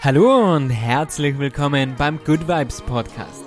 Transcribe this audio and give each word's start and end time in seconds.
Hallo 0.00 0.54
und 0.54 0.70
herzlich 0.70 1.36
willkommen 1.40 1.96
beim 1.98 2.20
Good 2.22 2.46
Vibes 2.46 2.80
Podcast. 2.82 3.42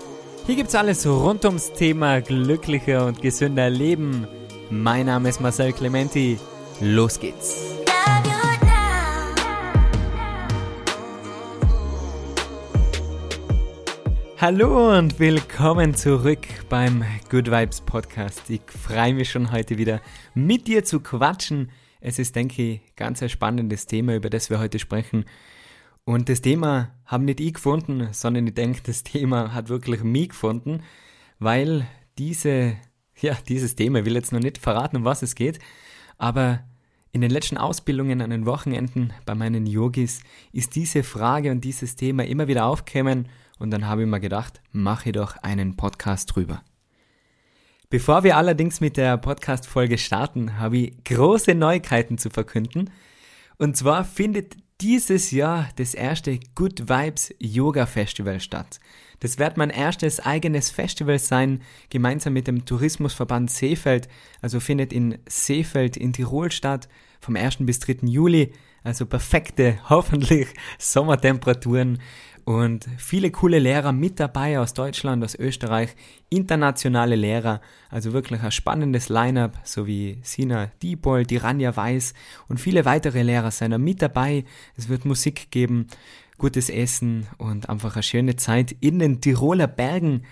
Hier 0.46 0.58
gibt's 0.58 0.76
alles 0.76 1.08
rund 1.08 1.46
ums 1.46 1.71
Thema 1.71 2.20
glücklicher 2.20 3.05
und 3.05 3.21
gesünder 3.21 3.70
Leben. 3.70 4.28
Mein 4.70 5.06
Name 5.06 5.29
ist 5.29 5.40
Marcel 5.40 5.72
Clementi. 5.72 6.38
Los 6.82 7.22
geht's. 7.22 7.56
Hallo 14.38 14.97
und 14.97 15.20
willkommen 15.20 15.95
zurück 15.95 16.45
beim 16.68 17.05
Good 17.29 17.49
Vibes 17.49 17.79
Podcast. 17.79 18.49
Ich 18.49 18.63
freue 18.68 19.13
mich 19.13 19.31
schon 19.31 19.54
heute 19.54 19.77
wieder 19.77 20.02
mit 20.33 20.68
dir 20.68 20.83
zu 20.83 20.99
quatschen. 20.99 21.71
Es 22.02 22.20
ist, 22.20 22.36
denke 22.36 22.61
ich, 22.61 22.95
ganz 22.97 23.23
ein 23.23 23.29
spannendes 23.29 23.86
Thema, 23.86 24.15
über 24.15 24.29
das 24.29 24.49
wir 24.49 24.59
heute 24.59 24.79
sprechen. 24.79 25.23
Und 26.04 26.29
das 26.29 26.41
Thema 26.41 26.91
haben 27.05 27.25
nicht 27.25 27.39
ich 27.39 27.54
gefunden, 27.54 28.09
sondern 28.11 28.47
ich 28.47 28.54
denke, 28.54 28.82
das 28.83 29.04
Thema 29.04 29.54
hat 29.54 29.69
wirklich 29.69 30.04
mich 30.04 30.29
gefunden, 30.29 30.82
weil 31.39 31.87
diese, 32.17 32.75
ja, 33.19 33.38
dieses 33.47 33.75
Thema, 33.75 34.00
ich 34.00 34.06
will 34.06 34.16
jetzt 34.16 34.31
noch 34.31 34.39
nicht 34.39 34.58
verraten, 34.58 34.97
um 34.97 35.06
was 35.06 35.22
es 35.22 35.36
geht, 35.36 35.59
aber 36.17 36.64
in 37.11 37.22
den 37.22 37.31
letzten 37.31 37.58
Ausbildungen 37.58 38.22
an 38.22 38.30
den 38.30 38.45
Wochenenden 38.45 39.14
bei 39.25 39.36
meinen 39.36 39.66
Yogis 39.66 40.22
ist 40.53 40.75
diese 40.75 41.03
Frage 41.03 41.52
und 41.52 41.64
dieses 41.64 41.95
Thema 41.95 42.25
immer 42.25 42.47
wieder 42.47 42.66
aufgekommen 42.66 43.28
und 43.59 43.72
dann 43.72 43.86
habe 43.86 44.02
ich 44.03 44.08
mir 44.08 44.20
gedacht, 44.20 44.61
mache 44.72 45.11
doch 45.11 45.38
einen 45.38 45.75
Podcast 45.75 46.36
drüber. 46.36 46.64
Bevor 47.89 48.23
wir 48.23 48.38
allerdings 48.38 48.80
mit 48.80 48.95
der 48.95 49.17
Podcast-Folge 49.17 49.97
starten, 49.97 50.58
habe 50.58 50.78
ich 50.78 51.03
große 51.03 51.53
Neuigkeiten 51.53 52.17
zu 52.17 52.30
verkünden. 52.30 52.89
Und 53.58 53.75
zwar 53.75 54.06
findet 54.06 54.56
dieses 54.81 55.30
Jahr 55.30 55.70
das 55.76 55.94
erste 55.94 56.40
Good 56.56 56.90
Vibes 56.90 57.34
Yoga 57.38 57.86
Festival 57.86 58.40
statt. 58.40 58.80
Das 59.20 59.38
wird 59.38 59.56
mein 59.56 59.70
erstes 59.70 60.20
eigenes 60.20 60.72
Festival 60.72 61.20
sein, 61.20 61.62
gemeinsam 61.90 62.34
mit 62.34 62.48
dem 62.48 62.66
Tourismusverband 62.66 63.52
Seefeld. 63.52 64.08
Also 64.42 64.60
findet 64.60 64.92
in 64.92 65.20
Seefeld 65.28 65.98
in 65.98 66.14
Tirol 66.14 66.52
statt, 66.52 66.90
vom 67.20 67.36
1. 67.36 67.58
bis 67.60 67.80
3. 67.80 68.08
Juli. 68.08 68.54
Also 68.84 69.06
perfekte, 69.06 69.80
hoffentlich 69.90 70.48
Sommertemperaturen 70.80 72.00
und 72.44 72.88
viele 72.98 73.30
coole 73.30 73.60
Lehrer 73.60 73.92
mit 73.92 74.20
dabei 74.20 74.60
aus 74.60 74.73
Deutschland, 74.73 75.23
aus 75.23 75.36
Österreich, 75.36 75.96
internationale 76.30 77.16
Lehrer, 77.16 77.62
also 77.90 78.14
wirklich 78.14 78.42
ein 78.42 78.52
spannendes 78.52 79.10
Line-up, 79.10 79.60
so 79.64 79.86
wie 79.86 80.20
Sina 80.23 80.72
Diebold, 80.82 81.30
die 81.30 81.38
Ranja 81.38 81.76
Weiß 81.76 82.14
und 82.48 82.60
viele 82.60 82.86
weitere 82.86 83.22
Lehrer 83.22 83.52
sind 83.52 83.78
mit 83.78 84.02
dabei. 84.02 84.46
Es 84.76 84.90
wird 84.90 85.06
Musik 85.06 85.52
geben, 85.52 85.88
gutes 86.40 86.70
Essen 86.70 87.28
und 87.38 87.70
einfach 87.70 87.95
eine 87.95 88.04
schöne 88.04 88.36
Zeit 88.36 88.76
in 88.80 88.98
den 88.98 89.22
Tiroler 89.22 89.68
Bergen. 89.68 90.23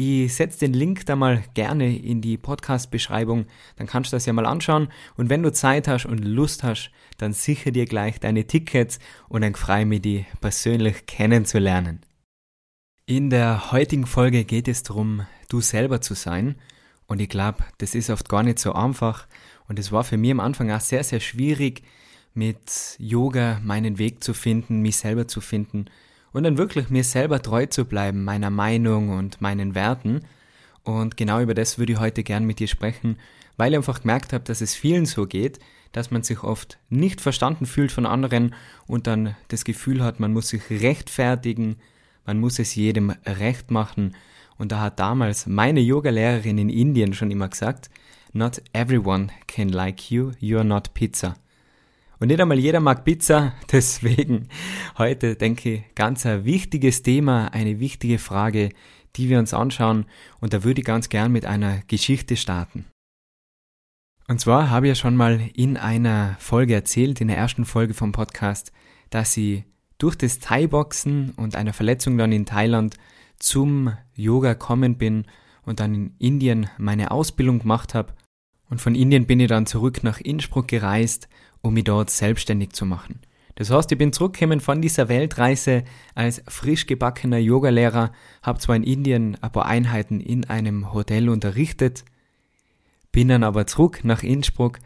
Ich 0.00 0.32
setze 0.32 0.60
den 0.60 0.74
Link 0.74 1.06
da 1.06 1.16
mal 1.16 1.42
gerne 1.54 1.96
in 1.96 2.20
die 2.20 2.36
Podcast-Beschreibung, 2.36 3.46
dann 3.74 3.88
kannst 3.88 4.12
du 4.12 4.16
das 4.16 4.26
ja 4.26 4.32
mal 4.32 4.46
anschauen. 4.46 4.92
Und 5.16 5.28
wenn 5.28 5.42
du 5.42 5.50
Zeit 5.50 5.88
hast 5.88 6.06
und 6.06 6.24
Lust 6.24 6.62
hast, 6.62 6.92
dann 7.16 7.32
sichere 7.32 7.72
dir 7.72 7.84
gleich 7.84 8.20
deine 8.20 8.46
Tickets 8.46 9.00
und 9.28 9.40
dann 9.40 9.56
freue 9.56 9.86
mich, 9.86 10.02
die 10.02 10.24
persönlich 10.40 11.06
kennenzulernen. 11.06 12.02
In 13.06 13.28
der 13.28 13.72
heutigen 13.72 14.06
Folge 14.06 14.44
geht 14.44 14.68
es 14.68 14.84
darum, 14.84 15.26
du 15.48 15.60
selber 15.60 16.00
zu 16.00 16.14
sein. 16.14 16.54
Und 17.08 17.20
ich 17.20 17.28
glaube, 17.28 17.64
das 17.78 17.96
ist 17.96 18.08
oft 18.08 18.28
gar 18.28 18.44
nicht 18.44 18.60
so 18.60 18.74
einfach. 18.74 19.26
Und 19.66 19.80
es 19.80 19.90
war 19.90 20.04
für 20.04 20.16
mich 20.16 20.30
am 20.30 20.38
Anfang 20.38 20.70
auch 20.70 20.78
sehr, 20.78 21.02
sehr 21.02 21.18
schwierig, 21.18 21.82
mit 22.34 22.94
Yoga 23.00 23.58
meinen 23.64 23.98
Weg 23.98 24.22
zu 24.22 24.32
finden, 24.32 24.80
mich 24.80 24.98
selber 24.98 25.26
zu 25.26 25.40
finden 25.40 25.86
und 26.38 26.44
dann 26.44 26.56
wirklich 26.56 26.88
mir 26.88 27.02
selber 27.02 27.42
treu 27.42 27.66
zu 27.66 27.84
bleiben, 27.84 28.22
meiner 28.22 28.50
Meinung 28.50 29.08
und 29.08 29.40
meinen 29.40 29.74
Werten. 29.74 30.20
Und 30.84 31.16
genau 31.16 31.40
über 31.40 31.52
das 31.52 31.78
würde 31.78 31.94
ich 31.94 31.98
heute 31.98 32.22
gern 32.22 32.44
mit 32.44 32.60
dir 32.60 32.68
sprechen, 32.68 33.16
weil 33.56 33.72
ich 33.72 33.76
einfach 33.76 34.02
gemerkt 34.02 34.32
habe, 34.32 34.44
dass 34.44 34.60
es 34.60 34.72
vielen 34.72 35.04
so 35.04 35.26
geht, 35.26 35.58
dass 35.90 36.12
man 36.12 36.22
sich 36.22 36.44
oft 36.44 36.78
nicht 36.90 37.20
verstanden 37.20 37.66
fühlt 37.66 37.90
von 37.90 38.06
anderen 38.06 38.54
und 38.86 39.08
dann 39.08 39.34
das 39.48 39.64
Gefühl 39.64 40.04
hat, 40.04 40.20
man 40.20 40.32
muss 40.32 40.50
sich 40.50 40.62
rechtfertigen, 40.70 41.78
man 42.24 42.38
muss 42.38 42.60
es 42.60 42.76
jedem 42.76 43.10
recht 43.26 43.72
machen. 43.72 44.14
Und 44.58 44.70
da 44.70 44.78
hat 44.78 45.00
damals 45.00 45.48
meine 45.48 45.80
Yogalehrerin 45.80 46.58
in 46.58 46.68
Indien 46.68 47.14
schon 47.14 47.32
immer 47.32 47.48
gesagt, 47.48 47.90
Not 48.32 48.62
everyone 48.72 49.30
can 49.48 49.70
like 49.70 50.08
you, 50.12 50.30
you're 50.40 50.62
not 50.62 50.94
pizza. 50.94 51.34
Und 52.20 52.28
nicht 52.28 52.40
einmal 52.40 52.58
jeder 52.58 52.80
mag 52.80 53.04
Pizza, 53.04 53.54
deswegen 53.72 54.48
heute 54.96 55.36
denke 55.36 55.74
ich 55.74 55.94
ganz 55.94 56.26
ein 56.26 56.44
wichtiges 56.44 57.02
Thema, 57.02 57.48
eine 57.52 57.78
wichtige 57.80 58.18
Frage, 58.18 58.70
die 59.16 59.28
wir 59.28 59.38
uns 59.38 59.54
anschauen 59.54 60.06
und 60.40 60.52
da 60.52 60.64
würde 60.64 60.80
ich 60.80 60.86
ganz 60.86 61.08
gern 61.08 61.32
mit 61.32 61.46
einer 61.46 61.80
Geschichte 61.86 62.36
starten. 62.36 62.84
Und 64.26 64.40
zwar 64.40 64.68
habe 64.68 64.86
ich 64.86 64.90
ja 64.90 64.94
schon 64.94 65.16
mal 65.16 65.40
in 65.54 65.76
einer 65.76 66.36
Folge 66.38 66.74
erzählt, 66.74 67.20
in 67.20 67.28
der 67.28 67.38
ersten 67.38 67.64
Folge 67.64 67.94
vom 67.94 68.12
Podcast, 68.12 68.72
dass 69.10 69.36
ich 69.36 69.64
durch 69.96 70.16
das 70.16 70.38
Thai-Boxen 70.38 71.30
und 71.30 71.56
einer 71.56 71.72
Verletzung 71.72 72.18
dann 72.18 72.32
in 72.32 72.44
Thailand 72.44 72.96
zum 73.38 73.94
Yoga 74.14 74.54
kommen 74.54 74.98
bin 74.98 75.24
und 75.62 75.80
dann 75.80 75.94
in 75.94 76.14
Indien 76.18 76.68
meine 76.76 77.10
Ausbildung 77.10 77.60
gemacht 77.60 77.94
habe. 77.94 78.12
Und 78.68 78.80
von 78.80 78.94
Indien 78.94 79.26
bin 79.26 79.40
ich 79.40 79.48
dann 79.48 79.66
zurück 79.66 80.04
nach 80.04 80.20
Innsbruck 80.20 80.68
gereist 80.68 81.28
um 81.62 81.74
mich 81.74 81.84
dort 81.84 82.10
selbstständig 82.10 82.72
zu 82.72 82.86
machen. 82.86 83.20
Das 83.58 83.70
heißt, 83.70 83.90
ich 83.90 83.98
bin 83.98 84.12
zurückgekommen 84.12 84.60
von 84.60 84.80
dieser 84.80 85.08
Weltreise 85.08 85.82
als 86.14 86.42
frisch 86.46 86.86
gebackener 86.86 87.38
Yogalehrer, 87.38 88.12
habe 88.40 88.60
zwar 88.60 88.76
in 88.76 88.84
Indien 88.84 89.36
ein 89.40 89.50
paar 89.50 89.66
Einheiten 89.66 90.20
in 90.20 90.44
einem 90.44 90.92
Hotel 90.92 91.28
unterrichtet, 91.28 92.04
bin 93.10 93.26
dann 93.26 93.42
aber 93.42 93.66
zurück 93.66 94.04
nach 94.04 94.22
Innsbruck 94.22 94.78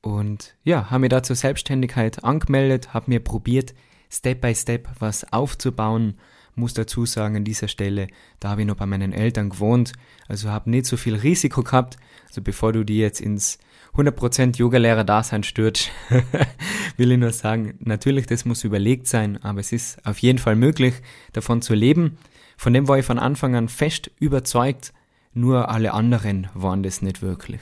und 0.00 0.54
ja, 0.62 0.90
habe 0.90 1.00
mir 1.00 1.08
da 1.08 1.24
zur 1.24 1.34
Selbstständigkeit 1.34 2.22
angemeldet, 2.22 2.94
habe 2.94 3.10
mir 3.10 3.20
probiert, 3.20 3.74
Step 4.10 4.40
by 4.40 4.54
Step 4.54 4.88
was 4.98 5.32
aufzubauen. 5.32 6.14
Muss 6.54 6.74
dazu 6.74 7.06
sagen, 7.06 7.36
an 7.36 7.44
dieser 7.44 7.68
Stelle, 7.68 8.08
da 8.40 8.50
habe 8.50 8.62
ich 8.62 8.66
noch 8.66 8.76
bei 8.76 8.86
meinen 8.86 9.12
Eltern 9.12 9.50
gewohnt, 9.50 9.92
also 10.28 10.50
habe 10.50 10.70
nicht 10.70 10.86
so 10.86 10.96
viel 10.96 11.14
Risiko 11.14 11.62
gehabt. 11.62 11.96
Also 12.28 12.42
bevor 12.42 12.72
du 12.72 12.84
die 12.84 12.98
jetzt 12.98 13.20
ins 13.20 13.58
100% 13.94 14.56
Yogalehrer-Dasein 14.56 15.42
stürzt, 15.42 15.90
will 16.96 17.12
ich 17.12 17.18
nur 17.18 17.32
sagen, 17.32 17.74
natürlich, 17.80 18.26
das 18.26 18.44
muss 18.44 18.64
überlegt 18.64 19.06
sein, 19.06 19.42
aber 19.42 19.60
es 19.60 19.72
ist 19.72 20.04
auf 20.06 20.18
jeden 20.18 20.38
Fall 20.38 20.56
möglich, 20.56 20.94
davon 21.32 21.62
zu 21.62 21.74
leben. 21.74 22.18
Von 22.56 22.72
dem 22.72 22.88
war 22.88 22.98
ich 22.98 23.06
von 23.06 23.18
Anfang 23.18 23.56
an 23.56 23.68
fest 23.68 24.10
überzeugt, 24.18 24.92
nur 25.32 25.68
alle 25.70 25.92
anderen 25.92 26.48
waren 26.54 26.82
das 26.82 27.02
nicht 27.02 27.22
wirklich. 27.22 27.60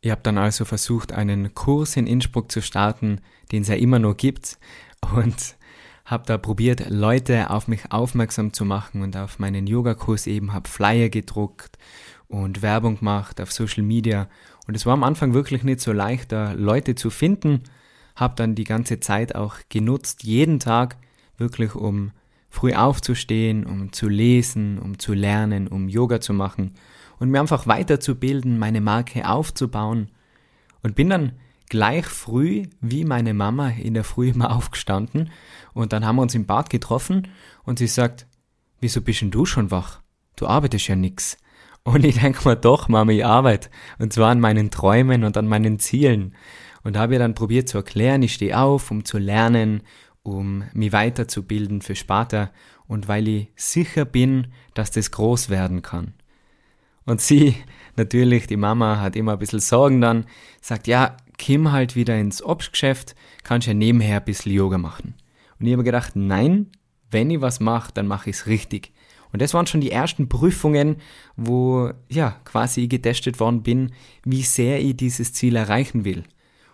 Ich 0.00 0.10
habe 0.10 0.20
dann 0.22 0.38
also 0.38 0.64
versucht, 0.64 1.12
einen 1.12 1.54
Kurs 1.54 1.96
in 1.96 2.06
Innsbruck 2.06 2.50
zu 2.50 2.62
starten, 2.62 3.20
den 3.50 3.62
es 3.62 3.68
ja 3.68 3.74
immer 3.74 3.98
noch 3.98 4.16
gibt, 4.16 4.58
und 5.14 5.56
habe 6.06 6.24
da 6.26 6.38
probiert, 6.38 6.88
Leute 6.88 7.50
auf 7.50 7.68
mich 7.68 7.92
aufmerksam 7.92 8.52
zu 8.54 8.64
machen 8.64 9.02
und 9.02 9.16
auf 9.16 9.38
meinen 9.38 9.66
Yogakurs 9.66 10.26
eben, 10.26 10.54
habe 10.54 10.68
Flyer 10.68 11.10
gedruckt 11.10 11.76
und 12.28 12.62
Werbung 12.62 13.00
gemacht 13.00 13.40
auf 13.40 13.52
Social 13.52 13.82
Media 13.82 14.28
und 14.66 14.74
es 14.74 14.84
war 14.86 14.94
am 14.94 15.04
Anfang 15.04 15.32
wirklich 15.34 15.62
nicht 15.62 15.80
so 15.80 15.92
leicht, 15.92 16.32
da 16.32 16.52
Leute 16.52 16.94
zu 16.94 17.10
finden. 17.10 17.62
Hab 18.16 18.36
dann 18.36 18.54
die 18.54 18.64
ganze 18.64 18.98
Zeit 19.00 19.34
auch 19.34 19.56
genutzt, 19.68 20.24
jeden 20.24 20.58
Tag 20.58 20.96
wirklich 21.36 21.74
um 21.74 22.12
früh 22.48 22.72
aufzustehen, 22.74 23.66
um 23.66 23.92
zu 23.92 24.08
lesen, 24.08 24.78
um 24.78 24.98
zu 24.98 25.12
lernen, 25.12 25.68
um 25.68 25.88
Yoga 25.88 26.20
zu 26.20 26.32
machen 26.32 26.74
und 27.18 27.30
mir 27.30 27.40
einfach 27.40 27.66
weiterzubilden, 27.66 28.58
meine 28.58 28.80
Marke 28.80 29.28
aufzubauen. 29.28 30.10
Und 30.82 30.94
bin 30.94 31.10
dann 31.10 31.32
gleich 31.68 32.06
früh 32.06 32.64
wie 32.80 33.04
meine 33.04 33.34
Mama 33.34 33.70
in 33.70 33.94
der 33.94 34.04
Früh 34.04 34.30
immer 34.30 34.50
aufgestanden 34.56 35.30
und 35.74 35.92
dann 35.92 36.04
haben 36.04 36.16
wir 36.16 36.22
uns 36.22 36.34
im 36.34 36.46
Bad 36.46 36.70
getroffen 36.70 37.28
und 37.64 37.78
sie 37.78 37.86
sagt, 37.86 38.26
wieso 38.80 39.00
bist 39.00 39.20
denn 39.20 39.30
du 39.30 39.44
schon 39.44 39.70
wach? 39.70 40.00
Du 40.36 40.46
arbeitest 40.46 40.88
ja 40.88 40.96
nix. 40.96 41.36
Und 41.82 42.04
ich 42.04 42.18
denke 42.18 42.48
mir 42.48 42.56
doch, 42.56 42.88
Mama, 42.88 43.12
ich 43.12 43.24
arbeite. 43.24 43.70
Und 43.98 44.12
zwar 44.12 44.30
an 44.30 44.40
meinen 44.40 44.72
Träumen 44.72 45.22
und 45.22 45.36
an 45.36 45.46
meinen 45.46 45.78
Zielen. 45.78 46.34
Und 46.82 46.96
habe 46.96 47.12
ihr 47.12 47.18
dann 47.20 47.34
probiert 47.34 47.68
zu 47.68 47.78
erklären, 47.78 48.22
ich 48.22 48.34
stehe 48.34 48.58
auf, 48.58 48.90
um 48.90 49.04
zu 49.04 49.18
lernen, 49.18 49.82
um 50.22 50.64
mich 50.72 50.92
weiterzubilden 50.92 51.82
für 51.82 51.94
später 51.94 52.50
und 52.88 53.08
weil 53.08 53.28
ich 53.28 53.48
sicher 53.56 54.04
bin, 54.04 54.48
dass 54.74 54.90
das 54.90 55.10
groß 55.10 55.48
werden 55.48 55.82
kann. 55.82 56.14
Und 57.04 57.20
sie, 57.20 57.54
natürlich, 57.96 58.46
die 58.46 58.56
Mama 58.56 59.00
hat 59.00 59.16
immer 59.16 59.32
ein 59.32 59.38
bisschen 59.38 59.60
Sorgen 59.60 60.00
dann, 60.00 60.26
sagt, 60.60 60.86
ja, 60.86 61.16
Kim 61.38 61.72
halt 61.72 61.96
wieder 61.96 62.18
ins 62.18 62.42
Obstgeschäft, 62.42 63.14
kannst 63.42 63.66
ja 63.66 63.74
nebenher 63.74 64.18
ein 64.18 64.24
bisschen 64.24 64.52
Yoga 64.52 64.78
machen. 64.78 65.14
Und 65.58 65.66
ich 65.66 65.72
habe 65.72 65.84
gedacht, 65.84 66.16
nein, 66.16 66.68
wenn 67.10 67.30
ich 67.30 67.40
was 67.40 67.60
mache, 67.60 67.92
dann 67.92 68.06
mache 68.06 68.30
ich 68.30 68.36
es 68.36 68.46
richtig. 68.46 68.92
Und 69.32 69.42
das 69.42 69.54
waren 69.54 69.66
schon 69.66 69.80
die 69.80 69.90
ersten 69.90 70.28
Prüfungen, 70.28 70.96
wo 71.36 71.90
ja 72.08 72.40
quasi 72.44 72.88
getestet 72.88 73.40
worden 73.40 73.62
bin, 73.62 73.92
wie 74.24 74.42
sehr 74.42 74.80
ich 74.80 74.96
dieses 74.96 75.32
Ziel 75.32 75.56
erreichen 75.56 76.04
will. 76.04 76.24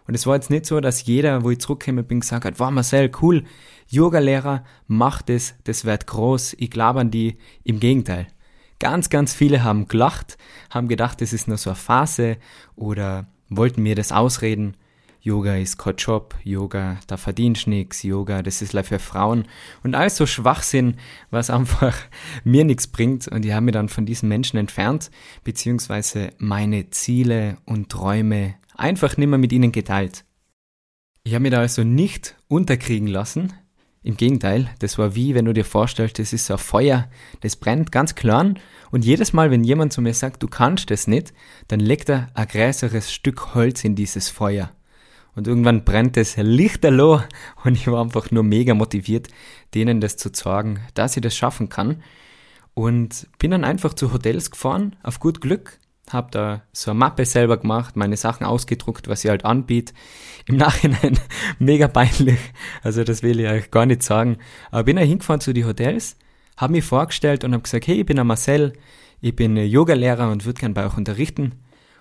Und 0.07 0.15
es 0.15 0.27
war 0.27 0.35
jetzt 0.35 0.51
nicht 0.51 0.67
so, 0.67 0.81
dass 0.81 1.07
jeder, 1.07 1.45
wo 1.45 1.51
ich 1.51 1.61
zurückgekommen 1.61 2.05
bin, 2.05 2.21
gesagt 2.21 2.45
hat, 2.45 2.59
wow 2.59 2.71
Marcel, 2.71 3.11
cool, 3.21 3.45
Yoga-Lehrer, 3.89 4.65
mach 4.87 5.23
das, 5.23 5.55
das 5.65 5.85
wird 5.85 6.07
groß, 6.07 6.55
ich 6.59 6.71
glaube 6.71 7.01
an 7.01 7.11
die. 7.11 7.39
Im 7.65 7.79
Gegenteil. 7.79 8.27
Ganz, 8.79 9.11
ganz 9.11 9.33
viele 9.33 9.63
haben 9.63 9.87
gelacht, 9.87 10.39
haben 10.71 10.89
gedacht, 10.89 11.21
das 11.21 11.33
ist 11.33 11.47
nur 11.47 11.57
so 11.57 11.71
eine 11.71 11.77
Phase 11.77 12.37
oder 12.75 13.29
wollten 13.57 13.83
mir 13.83 13.95
das 13.95 14.13
ausreden. 14.13 14.77
Yoga 15.21 15.55
ist 15.55 15.79
kein 15.79 15.95
Job, 15.97 16.35
Yoga, 16.43 16.99
da 17.07 17.17
verdienst 17.17 17.69
nix, 17.69 18.03
Yoga, 18.03 18.43
das 18.43 18.61
ist 18.61 18.77
für 18.87 18.99
Frauen 18.99 19.45
und 19.85 19.95
alles 19.95 20.17
so 20.17 20.27
Schwachsinn, 20.27 20.97
was 21.31 21.49
einfach 21.49 21.97
mir 22.45 22.65
nichts 22.65 22.89
bringt 22.89 23.29
und 23.29 23.45
ich 23.45 23.53
habe 23.53 23.65
mich 23.65 23.73
dann 23.73 23.89
von 23.89 24.05
diesen 24.05 24.29
Menschen 24.29 24.57
entfernt, 24.57 25.13
beziehungsweise 25.45 26.33
meine 26.39 26.91
Ziele 26.91 27.59
und 27.67 27.89
Träume 27.89 28.57
einfach 28.77 29.17
nimmer 29.17 29.39
mit 29.39 29.53
ihnen 29.53 29.71
geteilt. 29.71 30.25
Ich 31.23 31.35
habe 31.35 31.43
mich 31.43 31.53
da 31.53 31.61
also 31.61 31.85
nicht 31.85 32.37
unterkriegen 32.49 33.07
lassen, 33.07 33.53
im 34.03 34.17
Gegenteil, 34.17 34.69
das 34.81 34.99
war 34.99 35.15
wie, 35.15 35.35
wenn 35.35 35.45
du 35.45 35.53
dir 35.53 35.65
vorstellst, 35.65 36.19
das 36.19 36.33
ist 36.33 36.47
so 36.47 36.55
ein 36.55 36.59
Feuer, 36.59 37.09
das 37.41 37.57
brennt 37.57 37.93
ganz 37.93 38.15
klein 38.15 38.59
und 38.91 39.05
jedes 39.05 39.33
Mal, 39.33 39.51
wenn 39.51 39.65
jemand 39.65 39.93
zu 39.93 40.03
mir 40.03 40.15
sagt, 40.15 40.43
du 40.43 40.49
kannst 40.49 40.91
das 40.91 41.07
nicht, 41.07 41.33
dann 41.69 41.81
legt 41.81 42.09
er 42.09 42.29
ein 42.35 42.49
größeres 42.49 43.13
Stück 43.13 43.55
Holz 43.55 43.85
in 43.85 43.95
dieses 43.95 44.29
Feuer. 44.29 44.73
Und 45.35 45.47
irgendwann 45.47 45.85
brennt 45.85 46.17
es 46.17 46.37
lichterloh 46.37 47.23
und 47.65 47.75
ich 47.75 47.87
war 47.87 48.03
einfach 48.03 48.31
nur 48.31 48.43
mega 48.43 48.75
motiviert, 48.75 49.29
denen 49.75 50.01
das 50.01 50.17
zu 50.17 50.31
sagen, 50.33 50.81
dass 50.95 51.17
ich 51.17 51.23
das 51.23 51.37
schaffen 51.37 51.69
kann. 51.69 52.03
Und 52.75 53.29
bin 53.39 53.51
dann 53.51 53.65
einfach 53.65 53.95
zu 53.95 54.13
Hotels 54.13 54.51
gefahren, 54.51 54.97
auf 55.03 55.21
gut 55.21 55.41
Glück, 55.41 55.79
habe 56.13 56.31
da 56.31 56.63
so 56.73 56.91
eine 56.91 56.99
Mappe 56.99 57.25
selber 57.25 57.57
gemacht, 57.57 57.97
meine 57.97 58.17
Sachen 58.17 58.45
ausgedruckt, 58.45 59.09
was 59.09 59.25
ich 59.25 59.31
halt 59.31 59.45
anbiete. 59.45 59.93
Im 60.47 60.57
Nachhinein 60.59 61.19
mega 61.59 61.89
peinlich, 61.89 62.39
also 62.83 63.05
das 63.05 63.23
will 63.23 63.41
ich 63.41 63.49
euch 63.49 63.71
gar 63.71 63.87
nicht 63.87 64.03
sagen. 64.03 64.39
Aber 64.71 64.85
bin 64.85 64.97
da 64.97 65.03
hingefahren 65.03 65.41
zu 65.41 65.53
den 65.53 65.67
Hotels, 65.67 66.17
habe 66.57 66.73
mich 66.73 66.85
vorgestellt 66.85 67.45
und 67.45 67.53
habe 67.53 67.63
gesagt, 67.63 67.87
hey, 67.87 68.01
ich 68.01 68.07
bin 68.07 68.17
der 68.17 68.25
Marcel, 68.25 68.73
ich 69.21 69.37
bin 69.37 69.57
Yogalehrer 69.57 70.31
und 70.31 70.45
würde 70.45 70.61
gern 70.61 70.75
bei 70.75 70.87
euch 70.87 70.97
unterrichten. 70.97 71.53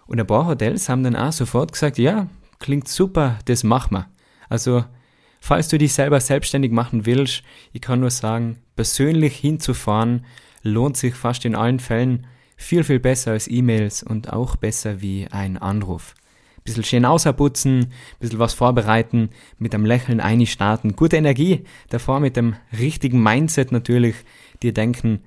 Und 0.08 0.20
ein 0.20 0.28
paar 0.28 0.48
Hotels 0.48 0.90
haben 0.90 1.04
dann 1.04 1.16
auch 1.16 1.32
sofort 1.32 1.72
gesagt, 1.72 1.98
ja, 1.98 2.28
klingt 2.60 2.88
super, 2.88 3.40
das 3.46 3.64
machen 3.64 3.96
wir. 3.96 4.08
Also, 4.50 4.84
falls 5.40 5.68
du 5.68 5.78
dich 5.78 5.94
selber 5.94 6.20
selbstständig 6.20 6.72
machen 6.72 7.06
willst, 7.06 7.44
ich 7.74 7.82
kann 7.82 8.00
nur 8.00 8.10
sagen, 8.10 8.58
persönlich 8.76 9.36
hinzufahren 9.38 10.26
lohnt 10.64 10.98
sich 10.98 11.16
fast 11.16 11.46
in 11.46 11.56
allen 11.56 11.80
Fällen 11.80 12.28
viel, 12.62 12.84
viel 12.84 13.00
besser 13.00 13.32
als 13.32 13.50
E-Mails 13.50 14.04
und 14.04 14.32
auch 14.32 14.56
besser 14.56 15.02
wie 15.02 15.28
ein 15.30 15.58
Anruf. 15.58 16.16
Bisschen 16.64 16.84
schön 16.84 17.06
außerputzen, 17.06 17.92
bisschen 18.20 18.40
was 18.40 18.54
vorbereiten, 18.54 19.30
mit 19.58 19.74
einem 19.74 19.86
Lächeln 19.86 20.20
einstarten, 20.20 20.96
gute 20.96 21.18
Energie, 21.18 21.66
davor 21.90 22.20
mit 22.20 22.38
dem 22.38 22.56
richtigen 22.78 23.22
Mindset 23.22 23.72
natürlich, 23.72 24.16
dir 24.62 24.74
denken, 24.74 25.22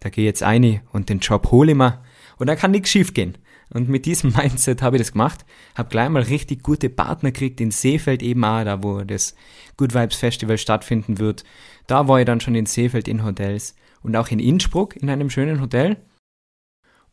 da 0.00 0.10
geh 0.10 0.24
jetzt 0.24 0.42
ein 0.42 0.82
und 0.92 1.08
den 1.08 1.20
Job 1.20 1.50
hole 1.50 1.72
ich 1.72 1.78
mir 1.78 2.02
und 2.36 2.48
da 2.48 2.56
kann 2.56 2.72
nichts 2.72 2.90
schief 2.90 3.14
gehen. 3.14 3.38
Und 3.72 3.88
mit 3.88 4.04
diesem 4.04 4.32
Mindset 4.36 4.82
habe 4.82 4.96
ich 4.96 5.02
das 5.02 5.12
gemacht, 5.12 5.46
habe 5.74 5.88
gleich 5.88 6.10
mal 6.10 6.22
richtig 6.22 6.62
gute 6.62 6.90
Partner 6.90 7.32
gekriegt 7.32 7.62
in 7.62 7.70
Seefeld 7.70 8.22
eben 8.22 8.44
auch, 8.44 8.62
da 8.64 8.82
wo 8.82 9.00
das 9.00 9.34
Good 9.78 9.94
Vibes 9.94 10.16
Festival 10.16 10.58
stattfinden 10.58 11.18
wird. 11.18 11.44
Da 11.86 12.08
war 12.08 12.20
ich 12.20 12.26
dann 12.26 12.40
schon 12.40 12.54
in 12.54 12.66
Seefeld 12.66 13.08
in 13.08 13.24
Hotels 13.24 13.74
und 14.02 14.14
auch 14.16 14.28
in 14.28 14.38
Innsbruck 14.38 14.96
in 14.96 15.08
einem 15.08 15.30
schönen 15.30 15.62
Hotel 15.62 15.96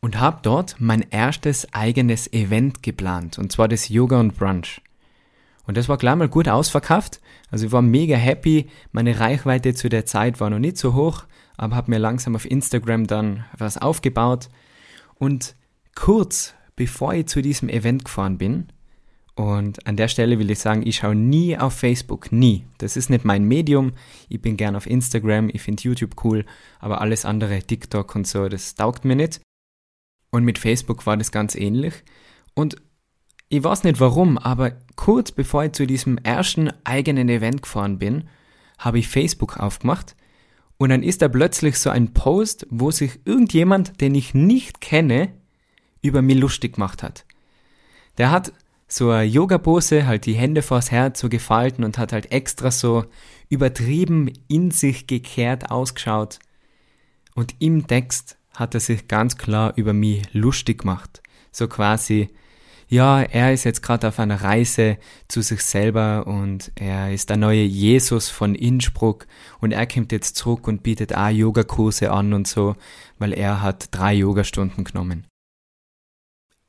und 0.02 0.20
habe 0.20 0.40
dort 0.42 0.76
mein 0.78 1.06
erstes 1.10 1.72
eigenes 1.72 2.30
Event 2.32 2.82
geplant, 2.82 3.38
und 3.38 3.50
zwar 3.50 3.68
das 3.68 3.88
Yoga 3.88 4.20
und 4.20 4.36
Brunch. 4.36 4.82
Und 5.64 5.76
das 5.76 5.88
war 5.88 5.96
gleich 5.96 6.16
mal 6.16 6.28
gut 6.28 6.48
ausverkauft. 6.48 7.20
Also 7.50 7.66
ich 7.66 7.72
war 7.72 7.82
mega 7.82 8.16
happy. 8.16 8.68
Meine 8.90 9.20
Reichweite 9.20 9.74
zu 9.74 9.88
der 9.88 10.04
Zeit 10.04 10.40
war 10.40 10.50
noch 10.50 10.58
nicht 10.58 10.76
so 10.76 10.92
hoch, 10.94 11.24
aber 11.56 11.76
habe 11.76 11.92
mir 11.92 11.98
langsam 11.98 12.34
auf 12.34 12.50
Instagram 12.50 13.06
dann 13.06 13.44
was 13.56 13.78
aufgebaut. 13.78 14.48
Und 15.14 15.54
kurz 15.94 16.54
bevor 16.74 17.14
ich 17.14 17.26
zu 17.26 17.42
diesem 17.42 17.68
Event 17.68 18.04
gefahren 18.04 18.38
bin, 18.38 18.66
und 19.34 19.86
an 19.86 19.96
der 19.96 20.08
Stelle 20.08 20.38
will 20.38 20.50
ich 20.50 20.58
sagen, 20.58 20.86
ich 20.86 20.96
schaue 20.96 21.14
nie 21.14 21.56
auf 21.56 21.72
Facebook, 21.72 22.32
nie. 22.32 22.66
Das 22.76 22.98
ist 22.98 23.08
nicht 23.08 23.24
mein 23.24 23.44
Medium. 23.44 23.92
Ich 24.28 24.42
bin 24.42 24.58
gern 24.58 24.76
auf 24.76 24.86
Instagram, 24.86 25.48
ich 25.50 25.62
finde 25.62 25.82
YouTube 25.84 26.22
cool, 26.22 26.44
aber 26.80 27.00
alles 27.00 27.24
andere, 27.24 27.62
TikTok 27.62 28.14
und 28.14 28.26
so, 28.26 28.50
das 28.50 28.74
taugt 28.74 29.06
mir 29.06 29.16
nicht. 29.16 29.40
Und 30.32 30.44
mit 30.44 30.58
Facebook 30.58 31.06
war 31.06 31.16
das 31.16 31.30
ganz 31.30 31.54
ähnlich. 31.54 31.94
Und 32.54 32.76
ich 33.48 33.62
weiß 33.62 33.84
nicht 33.84 34.00
warum, 34.00 34.38
aber 34.38 34.72
kurz 34.96 35.30
bevor 35.30 35.64
ich 35.64 35.72
zu 35.72 35.86
diesem 35.86 36.18
ersten 36.18 36.72
eigenen 36.84 37.28
Event 37.28 37.62
gefahren 37.62 37.98
bin, 37.98 38.28
habe 38.78 38.98
ich 38.98 39.06
Facebook 39.06 39.58
aufgemacht 39.58 40.16
und 40.82 40.88
dann 40.88 41.04
ist 41.04 41.22
da 41.22 41.28
plötzlich 41.28 41.78
so 41.78 41.90
ein 41.90 42.12
Post, 42.12 42.66
wo 42.68 42.90
sich 42.90 43.20
irgendjemand, 43.24 44.00
den 44.00 44.16
ich 44.16 44.34
nicht 44.34 44.80
kenne, 44.80 45.32
über 46.00 46.22
mich 46.22 46.38
lustig 46.38 46.74
gemacht 46.74 47.04
hat. 47.04 47.24
Der 48.18 48.32
hat 48.32 48.52
so 48.88 49.10
eine 49.10 49.22
Yoga-Pose, 49.22 50.06
halt 50.06 50.26
die 50.26 50.34
Hände 50.34 50.60
vors 50.60 50.90
Herz 50.90 51.20
so 51.20 51.28
gefalten 51.28 51.84
und 51.84 51.98
hat 51.98 52.12
halt 52.12 52.32
extra 52.32 52.72
so 52.72 53.04
übertrieben 53.48 54.32
in 54.48 54.72
sich 54.72 55.06
gekehrt 55.06 55.70
ausgeschaut. 55.70 56.40
Und 57.36 57.54
im 57.60 57.86
Text 57.86 58.36
hat 58.54 58.74
er 58.74 58.80
sich 58.80 59.08
ganz 59.08 59.36
klar 59.36 59.72
über 59.76 59.92
mich 59.92 60.22
lustig 60.32 60.80
gemacht. 60.80 61.22
So 61.50 61.68
quasi, 61.68 62.30
ja, 62.88 63.22
er 63.22 63.52
ist 63.52 63.64
jetzt 63.64 63.82
gerade 63.82 64.08
auf 64.08 64.18
einer 64.18 64.42
Reise 64.42 64.98
zu 65.28 65.40
sich 65.40 65.62
selber 65.62 66.26
und 66.26 66.72
er 66.74 67.12
ist 67.12 67.30
der 67.30 67.36
neue 67.36 67.62
Jesus 67.62 68.28
von 68.28 68.54
Innsbruck 68.54 69.26
und 69.60 69.72
er 69.72 69.86
kommt 69.86 70.12
jetzt 70.12 70.36
zurück 70.36 70.68
und 70.68 70.82
bietet 70.82 71.14
auch 71.14 71.30
Yogakurse 71.30 72.10
an 72.10 72.32
und 72.32 72.46
so, 72.46 72.76
weil 73.18 73.32
er 73.32 73.62
hat 73.62 73.88
drei 73.92 74.14
Yogastunden 74.14 74.84
genommen. 74.84 75.26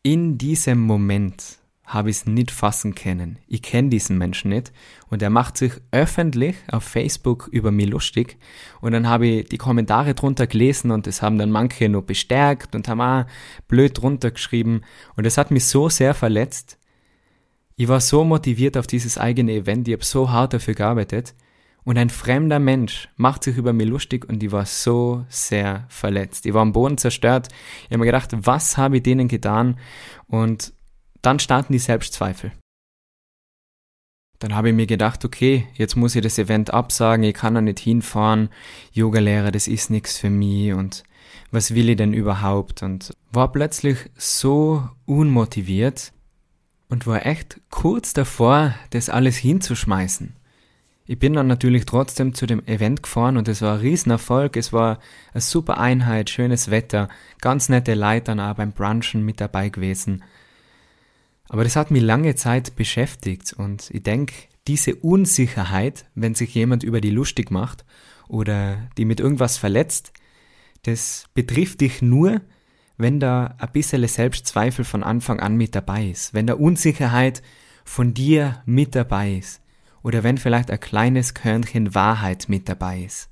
In 0.02 0.38
diesem 0.38 0.82
Moment 0.82 1.60
habe 1.86 2.10
ich 2.10 2.18
es 2.18 2.26
nicht 2.26 2.52
fassen 2.52 2.96
können. 2.96 3.38
Ich 3.48 3.62
kenne 3.62 3.90
diesen 3.90 4.18
Menschen 4.18 4.50
nicht 4.50 4.72
und 5.10 5.22
er 5.22 5.30
macht 5.30 5.58
sich 5.58 5.74
öffentlich 5.92 6.56
auf 6.72 6.84
Facebook 6.84 7.50
über 7.52 7.72
mich 7.72 7.90
lustig 7.90 8.38
und 8.80 8.94
dann 8.94 9.10
habe 9.10 9.28
ich 9.28 9.50
die 9.50 9.58
Kommentare 9.58 10.14
drunter 10.14 10.48
gelesen 10.48 10.92
und 10.92 11.08
es 11.08 11.22
haben 11.22 11.38
dann 11.38 11.52
manche 11.52 11.90
nur 11.90 12.06
bestärkt 12.06 12.74
und 12.74 12.88
haben 12.88 13.02
auch 13.02 13.26
blöd 13.68 14.02
drunter 14.02 14.32
geschrieben 14.32 14.82
und 15.16 15.26
es 15.26 15.38
hat 15.38 15.52
mich 15.52 15.66
so 15.66 15.90
sehr 15.90 16.14
verletzt. 16.14 16.78
Ich 17.76 17.88
war 17.88 18.00
so 18.00 18.24
motiviert 18.24 18.78
auf 18.78 18.88
dieses 18.88 19.18
eigene 19.18 19.52
Event, 19.54 19.88
ich 19.88 19.94
habe 19.94 20.06
so 20.06 20.30
hart 20.32 20.54
dafür 20.54 20.76
gearbeitet 20.76 21.36
und 21.84 21.98
ein 21.98 22.10
fremder 22.10 22.60
Mensch 22.60 23.10
macht 23.18 23.44
sich 23.44 23.58
über 23.58 23.74
mich 23.74 23.88
lustig 23.88 24.28
und 24.30 24.42
ich 24.42 24.52
war 24.52 24.66
so 24.66 25.26
sehr 25.28 25.86
verletzt. 25.90 26.46
Ich 26.46 26.54
war 26.54 26.62
am 26.62 26.72
Boden 26.72 26.98
zerstört. 26.98 27.50
Ich 27.84 27.88
habe 27.88 27.98
mir 27.98 28.06
gedacht, 28.06 28.30
was 28.32 28.78
habe 28.78 28.98
ich 28.98 29.04
denen 29.04 29.28
getan? 29.28 29.78
Und 30.28 30.74
dann 31.24 31.40
starten 31.40 31.74
die 31.74 31.80
Selbstzweifel. 31.80 32.52
Dann 34.40 34.54
habe 34.54 34.70
ich 34.70 34.76
mir 34.76 34.86
gedacht, 34.86 35.24
okay, 35.26 35.68
jetzt 35.74 35.96
muss 35.96 36.16
ich 36.16 36.22
das 36.22 36.38
Event 36.38 36.74
absagen, 36.74 37.24
ich 37.24 37.34
kann 37.34 37.56
da 37.56 37.62
nicht 37.62 37.80
hinfahren, 37.80 38.50
Yogalehrer, 38.92 39.52
das 39.52 39.68
ist 39.68 39.90
nichts 39.90 40.18
für 40.18 40.30
mich 40.30 40.74
und 40.74 41.04
was 41.50 41.74
will 41.74 41.90
ich 41.90 41.98
denn 41.98 42.14
überhaupt? 42.14 42.84
Und 42.84 43.16
war 43.32 43.52
plötzlich 43.52 43.98
so 44.16 44.90
unmotiviert 45.06 46.12
und 46.90 47.08
war 47.08 47.26
echt 47.26 47.62
kurz 47.70 48.14
davor, 48.14 48.76
das 48.90 49.10
alles 49.10 49.38
hinzuschmeißen. 49.38 50.36
Ich 51.06 51.20
bin 51.20 51.34
dann 51.34 51.48
natürlich 51.48 51.86
trotzdem 51.86 52.34
zu 52.34 52.46
dem 52.46 52.66
Event 52.66 53.04
gefahren 53.04 53.38
und 53.38 53.48
es 53.48 53.62
war 53.62 53.76
ein 53.76 53.82
Riesenerfolg. 53.82 54.56
Es 54.56 54.72
war 54.72 55.00
eine 55.34 55.42
super 55.42 55.78
Einheit, 55.78 56.30
schönes 56.30 56.72
Wetter, 56.72 57.10
ganz 57.42 57.68
nette 57.68 57.94
Leute 57.94 58.26
dann 58.26 58.40
auch 58.40 58.56
beim 58.56 58.72
Brunchen 58.72 59.24
mit 59.24 59.42
dabei 59.42 59.70
gewesen. 59.70 60.24
Aber 61.54 61.64
das 61.64 61.76
hat 61.76 61.92
mich 61.92 62.02
lange 62.02 62.34
Zeit 62.34 62.76
beschäftigt 62.76 63.54
und 63.54 63.92
ich 63.92 64.02
denke, 64.02 64.34
diese 64.66 64.96
Unsicherheit, 64.96 66.06
wenn 66.16 66.34
sich 66.34 66.56
jemand 66.56 66.82
über 66.82 67.00
die 67.00 67.12
lustig 67.12 67.52
macht 67.52 67.86
oder 68.28 68.90
die 68.98 69.06
mit 69.06 69.20
irgendwas 69.20 69.58
verletzt, 69.60 70.14
das 70.82 71.26
betrifft 71.36 71.82
dich 71.82 72.02
nur, 72.02 72.42
wenn 72.98 73.20
da 73.20 73.54
ein 73.60 73.72
bisschen 73.72 74.08
Selbstzweifel 74.08 74.84
von 74.84 75.04
Anfang 75.04 75.40
an 75.40 75.56
mit 75.56 75.76
dabei 75.76 76.08
ist, 76.08 76.34
wenn 76.34 76.48
da 76.48 76.56
Unsicherheit 76.56 77.44
von 77.86 78.16
dir 78.16 78.64
mit 78.66 78.96
dabei 78.96 79.36
ist 79.36 79.62
oder 80.02 80.24
wenn 80.24 80.40
vielleicht 80.40 80.72
ein 80.72 80.80
kleines 80.80 81.36
Körnchen 81.36 81.94
Wahrheit 81.94 82.50
mit 82.50 82.68
dabei 82.68 83.04
ist. 83.04 83.30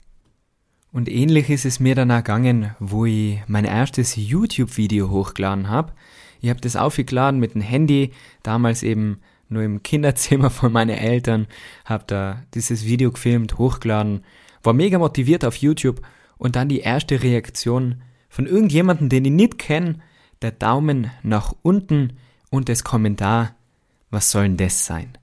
Und 0.91 1.09
ähnlich 1.09 1.49
ist 1.49 1.65
es 1.65 1.79
mir 1.79 1.95
dann 1.95 2.11
ergangen, 2.11 2.75
wo 2.77 3.05
ich 3.07 3.39
mein 3.47 3.65
erstes 3.65 4.15
YouTube-Video 4.15 5.09
hochgeladen 5.09 5.69
habe, 5.69 5.93
ich 6.41 6.49
habe 6.49 6.61
das 6.61 6.75
aufgeladen 6.75 7.39
mit 7.39 7.53
dem 7.53 7.61
Handy, 7.61 8.11
damals 8.43 8.83
eben 8.83 9.19
nur 9.47 9.63
im 9.63 9.83
Kinderzimmer 9.83 10.49
von 10.51 10.71
meinen 10.71 10.97
Eltern, 10.97 11.47
habe 11.85 12.03
da 12.07 12.41
dieses 12.53 12.85
Video 12.85 13.11
gefilmt, 13.11 13.57
hochgeladen, 13.57 14.23
war 14.63 14.73
mega 14.73 14.97
motiviert 14.97 15.45
auf 15.45 15.55
YouTube. 15.55 16.01
Und 16.37 16.55
dann 16.55 16.69
die 16.69 16.79
erste 16.79 17.21
Reaktion 17.21 18.01
von 18.27 18.47
irgendjemandem, 18.47 19.09
den 19.09 19.25
ich 19.25 19.31
nicht 19.31 19.59
kenne, 19.59 19.99
der 20.41 20.51
Daumen 20.51 21.11
nach 21.21 21.53
unten 21.61 22.13
und 22.49 22.67
das 22.67 22.83
Kommentar, 22.83 23.55
was 24.09 24.31
soll 24.31 24.43
denn 24.43 24.57
das 24.57 24.85
sein? 24.85 25.17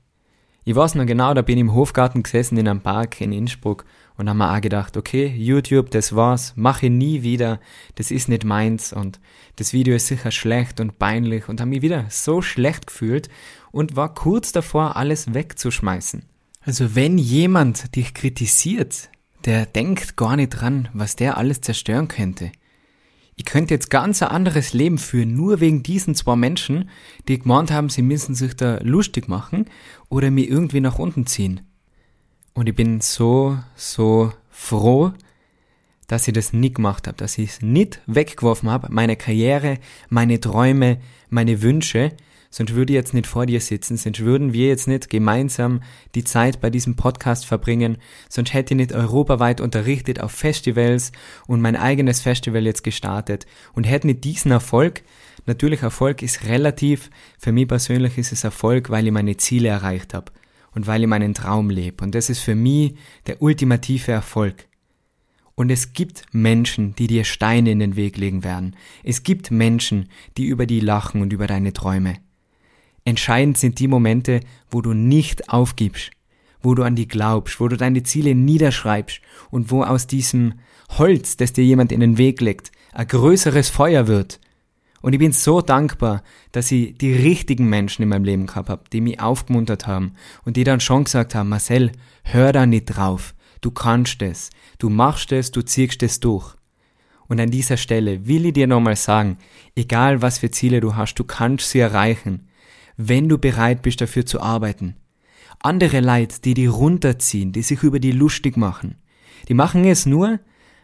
Ich 0.65 0.77
weiß 0.77 0.95
noch 0.95 1.07
genau, 1.07 1.35
da 1.35 1.43
bin 1.43 1.57
ich 1.57 1.63
im 1.63 1.75
Hofgarten 1.75 2.23
gesessen 2.23 2.57
in 2.57 2.69
einem 2.69 2.83
Park 2.83 3.21
in 3.21 3.33
Innsbruck 3.33 3.85
und 4.19 4.29
haben 4.29 4.37
mir 4.37 4.55
auch 4.55 4.61
gedacht, 4.61 4.97
okay, 4.97 5.27
YouTube, 5.27 5.91
das 5.91 6.15
war's, 6.15 6.53
mache 6.57 6.91
nie 6.91 7.23
wieder, 7.23 7.61
das 7.95 8.11
ist 8.11 8.29
nicht 8.29 8.45
meins 8.45 8.93
und 8.93 9.21
das 9.57 9.73
Video 9.73 9.95
ist 9.95 10.09
sicher 10.09 10.33
schlecht 10.33 10.81
und 10.81 10.99
peinlich 10.99 11.49
und 11.49 11.61
habe 11.61 11.71
mich 11.71 11.83
wieder 11.83 12.05
so 12.11 12.43
schlecht 12.43 12.89
gefühlt 12.89 13.29
und 13.71 13.97
war 13.97 14.13
kurz 14.13 14.53
davor, 14.53 14.97
alles 14.97 15.33
wegzuschmeißen. 15.33 16.25
Also 16.61 16.95
wenn 16.95 17.17
jemand 17.17 17.97
dich 17.97 18.13
kritisiert, 18.13 19.09
der 19.45 19.67
denkt 19.67 20.17
gar 20.17 20.37
nicht 20.37 20.51
dran, 20.51 20.89
was 20.93 21.17
der 21.17 21.39
alles 21.39 21.61
zerstören 21.61 22.09
könnte. 22.09 22.51
Ich 23.37 23.45
könnte 23.45 23.73
jetzt 23.73 23.89
ganz 23.89 24.21
ein 24.21 24.31
anderes 24.31 24.73
Leben 24.73 24.99
führen, 24.99 25.35
nur 25.35 25.61
wegen 25.61 25.85
diesen 25.85 26.17
zwei 26.17 26.35
Menschen, 26.35 26.91
die 27.29 27.39
gemeint 27.39 27.71
haben, 27.71 27.89
sie 27.89 28.03
müssen 28.03 28.35
sich 28.35 28.57
da 28.57 28.81
lustig 28.83 29.29
machen 29.29 29.67
oder 30.09 30.33
mir 30.33 30.49
irgendwie 30.49 30.81
nach 30.81 30.99
unten 30.99 31.25
ziehen. 31.25 31.61
Und 32.59 32.69
ich 32.69 32.75
bin 32.75 33.01
so, 33.01 33.57
so 33.77 34.33
froh, 34.51 35.13
dass 36.09 36.27
ich 36.27 36.35
das 36.35 36.53
nicht 36.53 36.75
gemacht 36.75 37.07
habe, 37.07 37.17
dass 37.17 37.39
ich 37.39 37.51
es 37.51 37.63
nicht 37.63 38.01
weggeworfen 38.07 38.69
habe, 38.69 38.89
meine 38.91 39.15
Karriere, 39.15 39.79
meine 40.09 40.41
Träume, 40.41 40.99
meine 41.31 41.63
Wünsche, 41.63 42.11
sonst 42.51 42.75
würde 42.75 42.93
ich 42.93 42.97
jetzt 42.97 43.15
nicht 43.15 43.29
vor 43.29 43.47
dir 43.47 43.61
sitzen, 43.61 43.97
sonst 43.97 44.19
würden 44.19 44.53
wir 44.53 44.67
jetzt 44.67 44.89
nicht 44.89 45.09
gemeinsam 45.09 45.85
die 46.17 46.25
Zeit 46.25 46.61
bei 46.61 46.69
diesem 46.69 46.97
Podcast 46.97 47.47
verbringen, 47.47 47.99
sonst 48.29 48.53
hätte 48.53 48.75
ich 48.75 48.79
nicht 48.79 48.93
europaweit 48.93 49.61
unterrichtet 49.61 50.19
auf 50.19 50.33
Festivals 50.33 51.13
und 51.47 51.61
mein 51.61 51.77
eigenes 51.77 52.23
Festival 52.23 52.67
jetzt 52.67 52.83
gestartet. 52.83 53.47
Und 53.73 53.85
hätte 53.85 54.09
nicht 54.09 54.25
diesen 54.25 54.51
Erfolg, 54.51 55.05
natürlich 55.47 55.83
Erfolg 55.83 56.23
ist 56.23 56.43
relativ, 56.49 57.09
für 57.39 57.53
mich 57.53 57.69
persönlich 57.69 58.19
ist 58.19 58.33
es 58.33 58.43
Erfolg, 58.43 58.91
weil 58.91 59.07
ich 59.07 59.13
meine 59.13 59.37
Ziele 59.37 59.69
erreicht 59.69 60.13
habe 60.13 60.33
und 60.79 60.87
weil 60.87 61.03
ich 61.03 61.09
meinen 61.09 61.35
Traum 61.35 61.71
lebe 61.71 62.05
und 62.05 62.15
das 62.15 62.31
ist 62.31 62.39
für 62.39 62.55
mich 62.55 62.95
der 63.27 63.43
ultimative 63.43 64.13
Erfolg. 64.13 64.69
Und 65.57 65.71
es 65.71 65.93
gibt 65.93 66.23
Menschen, 66.31 66.95
die 66.95 67.09
dir 67.09 67.25
Steine 67.25 67.73
in 67.73 67.81
den 67.81 67.97
Weg 67.97 68.17
legen 68.17 68.45
werden. 68.45 68.77
Es 69.03 69.25
gibt 69.25 69.51
Menschen, 69.51 70.09
die 70.37 70.45
über 70.45 70.67
die 70.67 70.79
lachen 70.79 71.21
und 71.21 71.33
über 71.33 71.49
deine 71.49 71.73
Träume. 71.73 72.15
Entscheidend 73.05 73.59
sind 73.59 73.81
die 73.81 73.89
Momente, 73.89 74.39
wo 74.71 74.81
du 74.81 74.95
nicht 74.95 75.49
aufgibst, 75.49 76.13
wo 76.63 76.77
du 76.77 76.85
an 76.85 76.95
die 76.95 77.09
glaubst, 77.09 77.59
wo 77.59 77.67
du 77.67 77.77
deine 77.77 78.05
Ziele 78.05 78.37
niederschreibst 78.37 79.21
und 79.51 79.73
wo 79.73 79.83
aus 79.83 80.07
diesem 80.07 80.61
Holz, 80.91 81.37
das 81.37 81.53
dir 81.53 81.65
jemand 81.65 81.91
in 81.91 81.99
den 81.99 82.19
Weg 82.19 82.41
legt, 82.41 82.71
ein 82.93 83.09
größeres 83.09 83.69
Feuer 83.69 84.07
wird. 84.07 84.39
Und 85.01 85.13
ich 85.13 85.19
bin 85.19 85.33
so 85.33 85.61
dankbar, 85.61 86.23
dass 86.53 86.73
ich 86.73 86.97
die 86.99 87.13
richtigen 87.13 87.69
Menschen 87.69 88.03
in 88.03 88.09
meinem 88.09 88.25
Leben 88.25 88.47
gehabt 88.47 88.69
habe, 88.69 88.85
die 88.93 89.01
mich 89.01 89.21
aufgemuntert 89.21 89.87
haben 89.87 90.15
und 90.45 90.57
die 90.57 90.65
dann 90.65 90.81
schon 90.81 91.05
gesagt 91.05 91.35
haben, 91.35 91.49
Marcel, 91.49 91.93
hör 92.25 92.53
da 92.53 92.67
nicht 92.67 92.87
drauf, 92.87 93.35
du 93.61 93.71
kannst 93.71 94.23
es, 94.23 94.51
du 94.79 94.91
machst 94.91 95.33
es, 95.33 95.53
du 95.53 95.63
ziehst 95.63 96.03
es 96.03 96.21
durch. 96.21 96.55
Und 97.29 97.41
an 97.41 97.51
dieser 97.51 97.77
Stelle 97.77 98.27
will 98.27 98.47
ich 98.47 98.55
dir 98.55 98.67
nochmal 98.67 98.97
sagen, 98.97 99.39
egal 99.77 100.23
was 100.23 100.39
für 100.39 100.51
Ziele 100.51 100.81
du 100.81 100.97
hast, 100.97 101.15
du 101.15 101.25
kannst 101.25 101.71
sie 101.71 101.79
erreichen 101.79 102.49
wenn 102.99 103.29
du 103.29 103.39
bereit 103.39 103.81
bist 103.81 104.03
dafür 104.03 104.27
zu 104.27 104.43
arbeiten. 104.43 104.97
Andere 105.61 106.01
Leid, 106.01 106.45
die 106.45 106.53
die 106.53 106.67
runterziehen, 106.67 107.53
die 107.53 107.63
sich 107.63 107.83
über 107.83 108.01
die 108.01 108.13
lustig 108.13 108.57
machen, 108.59 108.97
die 109.49 109.55
machen 109.55 109.85
es 109.85 110.05
nur 110.05 110.41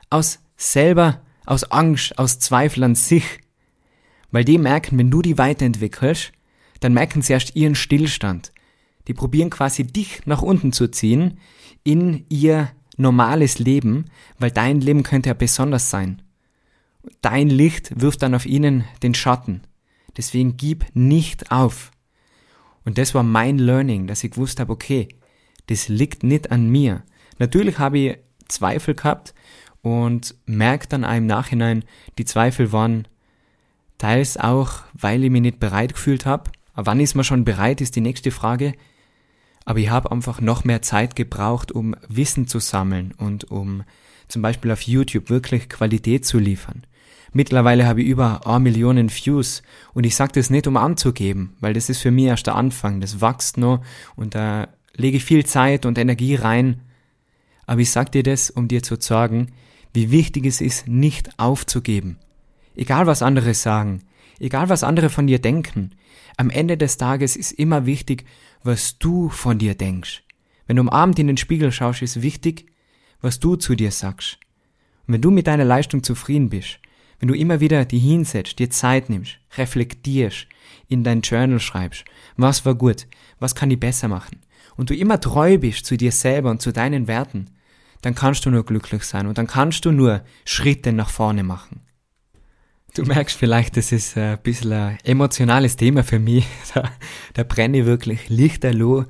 aus 0.09 0.39
selber, 0.57 1.21
aus 1.45 1.65
Angst, 1.65 2.19
aus 2.19 2.39
Zweifel 2.39 2.85
an 2.85 2.95
sich. 2.95 3.25
Weil 4.35 4.45
die 4.45 4.59
merken, 4.59 4.99
wenn 4.99 5.13
du 5.13 5.23
die 5.23 5.39
weiterentwickelst, 5.39 6.33
dann 6.81 6.93
merken 6.93 7.23
sie 7.23 7.33
erst 7.33 7.55
ihren 7.55 7.77
Stillstand. 7.77 8.51
Die 9.07 9.15
probieren 9.15 9.49
quasi 9.49 9.85
dich 9.85 10.27
nach 10.27 10.43
unten 10.43 10.73
zu 10.73 10.89
ziehen 10.89 11.39
in 11.85 12.27
ihr 12.29 12.73
normales 12.97 13.61
Leben, 13.61 14.07
weil 14.41 14.51
dein 14.51 14.81
Leben 14.81 15.05
könnte 15.05 15.29
ja 15.29 15.35
besonders 15.35 15.89
sein. 15.89 16.21
Dein 17.21 17.49
Licht 17.49 18.01
wirft 18.01 18.23
dann 18.23 18.35
auf 18.35 18.45
ihnen 18.45 18.83
den 19.05 19.15
Schatten. 19.15 19.61
Deswegen 20.17 20.57
gib 20.57 20.85
nicht 20.95 21.53
auf. 21.53 21.93
Und 22.85 22.99
das 22.99 23.15
war 23.15 23.23
mein 23.23 23.59
Learning, 23.59 24.09
dass 24.09 24.25
ich 24.25 24.33
gewusst 24.33 24.59
habe, 24.59 24.73
okay, 24.73 25.07
das 25.69 25.87
liegt 25.87 26.25
nicht 26.25 26.51
an 26.51 26.69
mir. 26.69 27.05
Natürlich 27.39 27.79
habe 27.79 27.99
ich 28.01 28.19
Zweifel 28.49 28.97
gehabt 28.97 29.33
und 29.81 30.35
merke 30.45 30.89
dann 30.89 31.05
im 31.05 31.27
Nachhinein, 31.27 31.85
die 32.19 32.25
Zweifel 32.25 32.73
waren 32.73 33.07
teils 33.99 34.37
auch, 34.37 34.83
weil 34.93 35.25
ich 35.25 35.31
mich 35.31 35.43
nicht 35.43 35.61
bereit 35.61 35.95
gefühlt 35.95 36.27
habe. 36.27 36.51
Wann 36.75 37.01
ist 37.01 37.15
man 37.15 37.25
schon 37.25 37.45
bereit, 37.45 37.81
ist 37.81 37.97
die 37.97 38.01
nächste 38.01 38.31
Frage. 38.31 38.75
Aber 39.65 39.79
ich 39.79 39.91
habe 39.91 40.11
einfach 40.11 40.41
noch 40.41 40.65
mehr 40.65 40.83
Zeit 40.83 41.17
gebraucht, 41.17 41.73
um 41.73 41.97
Wissen 42.09 42.47
zu 42.47 42.59
sammeln 42.59 43.15
und 43.17 43.51
um 43.51 43.85
zum 44.29 44.43
Beispiel 44.43 44.71
auf 44.71 44.83
YouTube 44.83 45.31
wirklich 45.31 45.69
Qualität 45.69 46.27
zu 46.27 46.39
liefern. 46.39 46.83
Mittlerweile 47.33 47.87
habe 47.87 48.03
ich 48.03 48.09
über 48.09 48.47
eine 48.47 48.61
Million 48.61 49.11
Views 49.11 49.63
und 49.93 50.05
ich 50.05 50.15
sage 50.15 50.33
das 50.35 50.51
nicht, 50.51 50.67
um 50.67 50.77
anzugeben, 50.77 51.57
weil 51.61 51.75
das 51.75 51.89
ist 51.89 52.01
für 52.01 52.11
mich 52.11 52.27
erst 52.27 52.47
der 52.47 52.55
Anfang, 52.55 53.01
das 53.01 53.21
wächst 53.21 53.59
noch 53.59 53.85
und 54.15 54.35
da 54.35 54.69
lege 54.95 55.17
ich 55.17 55.25
viel 55.25 55.45
Zeit 55.45 55.85
und 55.85 55.99
Energie 55.99 56.37
rein. 56.37 56.83
Aber 57.67 57.81
ich 57.81 57.91
sage 57.91 58.11
dir 58.11 58.23
das, 58.23 58.51
um 58.51 58.69
dir 58.69 58.83
zu 58.83 58.97
sagen, 59.01 59.53
wie 59.93 60.11
wichtig 60.11 60.47
es 60.47 60.61
ist, 60.61 60.87
nicht 60.87 61.39
aufzugeben. 61.39 62.19
Egal 62.75 63.07
was 63.07 63.23
andere 63.23 63.55
sagen, 63.55 64.03
egal 64.41 64.69
was 64.69 64.83
andere 64.83 65.11
von 65.11 65.27
dir 65.27 65.39
denken, 65.39 65.93
am 66.37 66.51
Ende 66.51 66.77
des 66.77 66.97
Tages 66.97 67.37
ist 67.37 67.53
immer 67.53 67.87
wichtig, 67.87 68.25
was 68.63 68.99
du 68.99 69.29
von 69.29 69.59
dir 69.59 69.75
denkst. 69.75 70.23
Wenn 70.67 70.77
du 70.77 70.83
am 70.83 70.89
Abend 70.89 71.19
in 71.19 71.27
den 71.27 71.37
Spiegel 71.37 71.71
schaust, 71.71 72.03
ist 72.03 72.23
wichtig, 72.23 72.67
was 73.21 73.39
du 73.39 73.57
zu 73.57 73.75
dir 73.75 73.93
sagst. 73.93 74.39
Und 75.07 75.15
wenn 75.15 75.21
du 75.21 75.31
mit 75.31 75.47
deiner 75.47 75.65
Leistung 75.65 76.03
zufrieden 76.03 76.49
bist, 76.49 76.81
wenn 77.21 77.29
du 77.29 77.35
immer 77.35 77.61
wieder 77.61 77.85
die 77.85 77.99
hinsetzt, 77.99 78.59
dir 78.59 78.71
Zeit 78.71 79.09
nimmst, 79.09 79.39
reflektierst, 79.57 80.47
in 80.89 81.05
dein 81.05 81.21
Journal 81.21 81.61
schreibst, 81.61 82.05
was 82.37 82.67
war 82.67 82.75
gut, 82.75 83.07
was 83.39 83.55
kann 83.55 83.71
ich 83.71 83.79
besser 83.79 84.09
machen, 84.09 84.41
und 84.77 84.91
du 84.91 84.95
immer 84.95 85.21
treu 85.21 85.59
bist 85.59 85.87
zu 85.87 85.97
dir 85.97 86.11
selber 86.11 86.51
und 86.51 86.61
zu 86.61 86.73
deinen 86.73 87.07
Werten, 87.07 87.51
dann 88.03 88.15
kannst 88.15 88.45
du 88.45 88.51
nur 88.51 88.65
glücklich 88.65 89.05
sein 89.05 89.27
und 89.27 89.39
dann 89.39 89.47
kannst 89.47 89.85
du 89.85 89.93
nur 89.93 90.23
Schritte 90.45 90.93
nach 90.93 91.11
vorne 91.11 91.45
machen. 91.45 91.84
Du 92.95 93.03
merkst 93.03 93.37
vielleicht, 93.37 93.77
das 93.77 93.91
ist 93.91 94.17
ein 94.17 94.39
bisschen 94.39 94.73
ein 94.73 94.99
emotionales 95.03 95.75
Thema 95.75 96.05
für 96.05 96.21
mich. 96.21 96.47
Da, 96.75 96.91
da 97.35 97.43
brenne 97.43 97.79
ich 97.79 97.87
wirklich 97.87 98.29
lichterloh, 98.29 99.05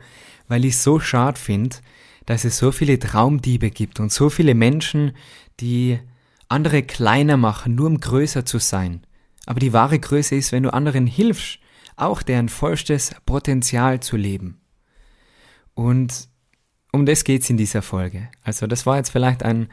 weil 0.48 0.64
ich 0.64 0.78
so 0.78 1.00
schade 1.00 1.38
finde, 1.38 1.76
dass 2.24 2.44
es 2.44 2.56
so 2.56 2.72
viele 2.72 2.98
Traumdiebe 2.98 3.70
gibt 3.70 4.00
und 4.00 4.10
so 4.10 4.30
viele 4.30 4.54
Menschen, 4.54 5.12
die 5.60 5.98
andere 6.48 6.82
kleiner 6.82 7.36
machen, 7.36 7.74
nur 7.74 7.86
um 7.86 8.00
größer 8.00 8.46
zu 8.46 8.58
sein. 8.58 9.02
Aber 9.44 9.60
die 9.60 9.74
wahre 9.74 9.98
Größe 9.98 10.34
ist, 10.34 10.52
wenn 10.52 10.62
du 10.62 10.72
anderen 10.72 11.06
hilfst, 11.06 11.58
auch 11.96 12.22
deren 12.22 12.48
vollstes 12.48 13.14
Potenzial 13.26 14.00
zu 14.00 14.16
leben. 14.16 14.60
Und 15.74 16.28
um 16.94 17.06
das 17.06 17.24
geht's 17.24 17.50
in 17.50 17.56
dieser 17.56 17.82
Folge. 17.82 18.28
Also 18.44 18.68
das 18.68 18.86
war 18.86 18.98
jetzt 18.98 19.10
vielleicht 19.10 19.42
ein 19.42 19.66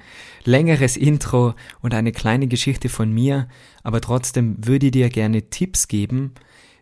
längeres 0.43 0.97
Intro 0.97 1.53
und 1.79 1.93
eine 1.93 2.11
kleine 2.11 2.47
Geschichte 2.47 2.89
von 2.89 3.13
mir, 3.13 3.47
aber 3.83 4.01
trotzdem 4.01 4.55
würde 4.65 4.87
ich 4.87 4.91
dir 4.91 5.09
gerne 5.09 5.43
Tipps 5.51 5.87
geben, 5.87 6.33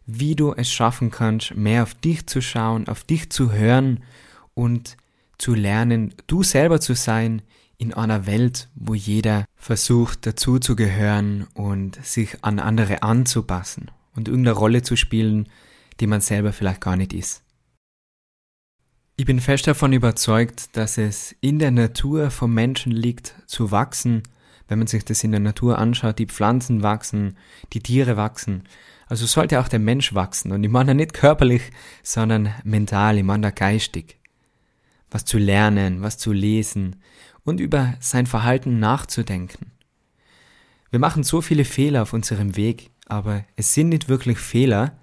wie 0.06 0.36
du 0.36 0.54
es 0.54 0.72
schaffen 0.72 1.12
kannst, 1.12 1.56
mehr 1.56 1.84
auf 1.84 1.94
dich 1.94 2.26
zu 2.26 2.40
schauen, 2.40 2.88
auf 2.88 3.04
dich 3.04 3.30
zu 3.30 3.52
hören 3.52 4.02
und 4.54 4.96
zu 5.38 5.54
lernen, 5.54 6.16
du 6.28 6.42
selber 6.42 6.80
zu 6.80 6.96
sein, 6.96 7.42
in 7.78 7.94
einer 7.94 8.26
Welt, 8.26 8.70
wo 8.76 8.94
jeder 8.94 9.44
versucht 9.58 10.26
dazuzugehören 10.26 11.48
und 11.54 12.04
sich 12.06 12.46
an 12.46 12.60
andere 12.60 13.04
anzupassen 13.04 13.92
und 14.16 14.30
irgendeine 14.30 14.56
Rolle 14.56 14.84
zu 14.84 14.96
spielen, 14.96 15.50
die 16.00 16.08
man 16.08 16.22
selber 16.22 16.54
vielleicht 16.54 16.80
gar 16.80 16.96
nicht 16.96 17.12
ist. 17.12 17.44
Ich 19.20 19.26
bin 19.26 19.42
fest 19.42 19.68
davon 19.68 19.92
überzeugt, 19.92 20.78
dass 20.78 20.98
es 20.98 21.36
in 21.42 21.60
der 21.60 21.72
Natur 21.72 22.32
vom 22.32 22.54
Menschen 22.54 22.94
liegt, 22.94 23.36
zu 23.48 23.70
wachsen. 23.70 24.24
Wenn 24.70 24.80
man 24.80 24.88
sich 24.88 25.04
das 25.04 25.26
in 25.26 25.32
der 25.32 25.42
Natur 25.42 25.78
anschaut, 25.78 26.20
die 26.20 26.26
Pflanzen 26.26 26.84
wachsen, 26.84 27.36
die 27.74 27.82
Tiere 27.82 28.16
wachsen. 28.16 28.64
Also 29.08 29.26
sollte 29.26 29.60
auch 29.60 29.68
der 29.68 29.80
Mensch 29.80 30.14
wachsen. 30.16 30.54
Und 30.54 30.64
ich 30.64 30.70
meine 30.70 30.96
nicht 30.96 31.12
körperlich, 31.12 31.64
sondern 32.02 32.54
mental, 32.64 33.18
ich 33.18 33.26
meine 33.26 33.48
da 33.48 33.50
geistig. 33.52 34.16
Was 35.12 35.26
zu 35.26 35.38
lernen, 35.38 36.02
was 36.02 36.18
zu 36.18 36.32
lesen, 36.32 36.96
und 37.44 37.60
über 37.60 37.96
sein 38.00 38.26
Verhalten 38.26 38.80
nachzudenken. 38.80 39.74
Wir 40.92 41.00
machen 41.00 41.24
so 41.24 41.42
viele 41.42 41.66
Fehler 41.66 42.04
auf 42.04 42.14
unserem 42.14 42.56
Weg, 42.56 42.92
aber 43.06 43.44
es 43.58 43.74
sind 43.74 43.90
nicht 43.90 44.08
wirklich 44.08 44.38
Fehler, 44.38 44.98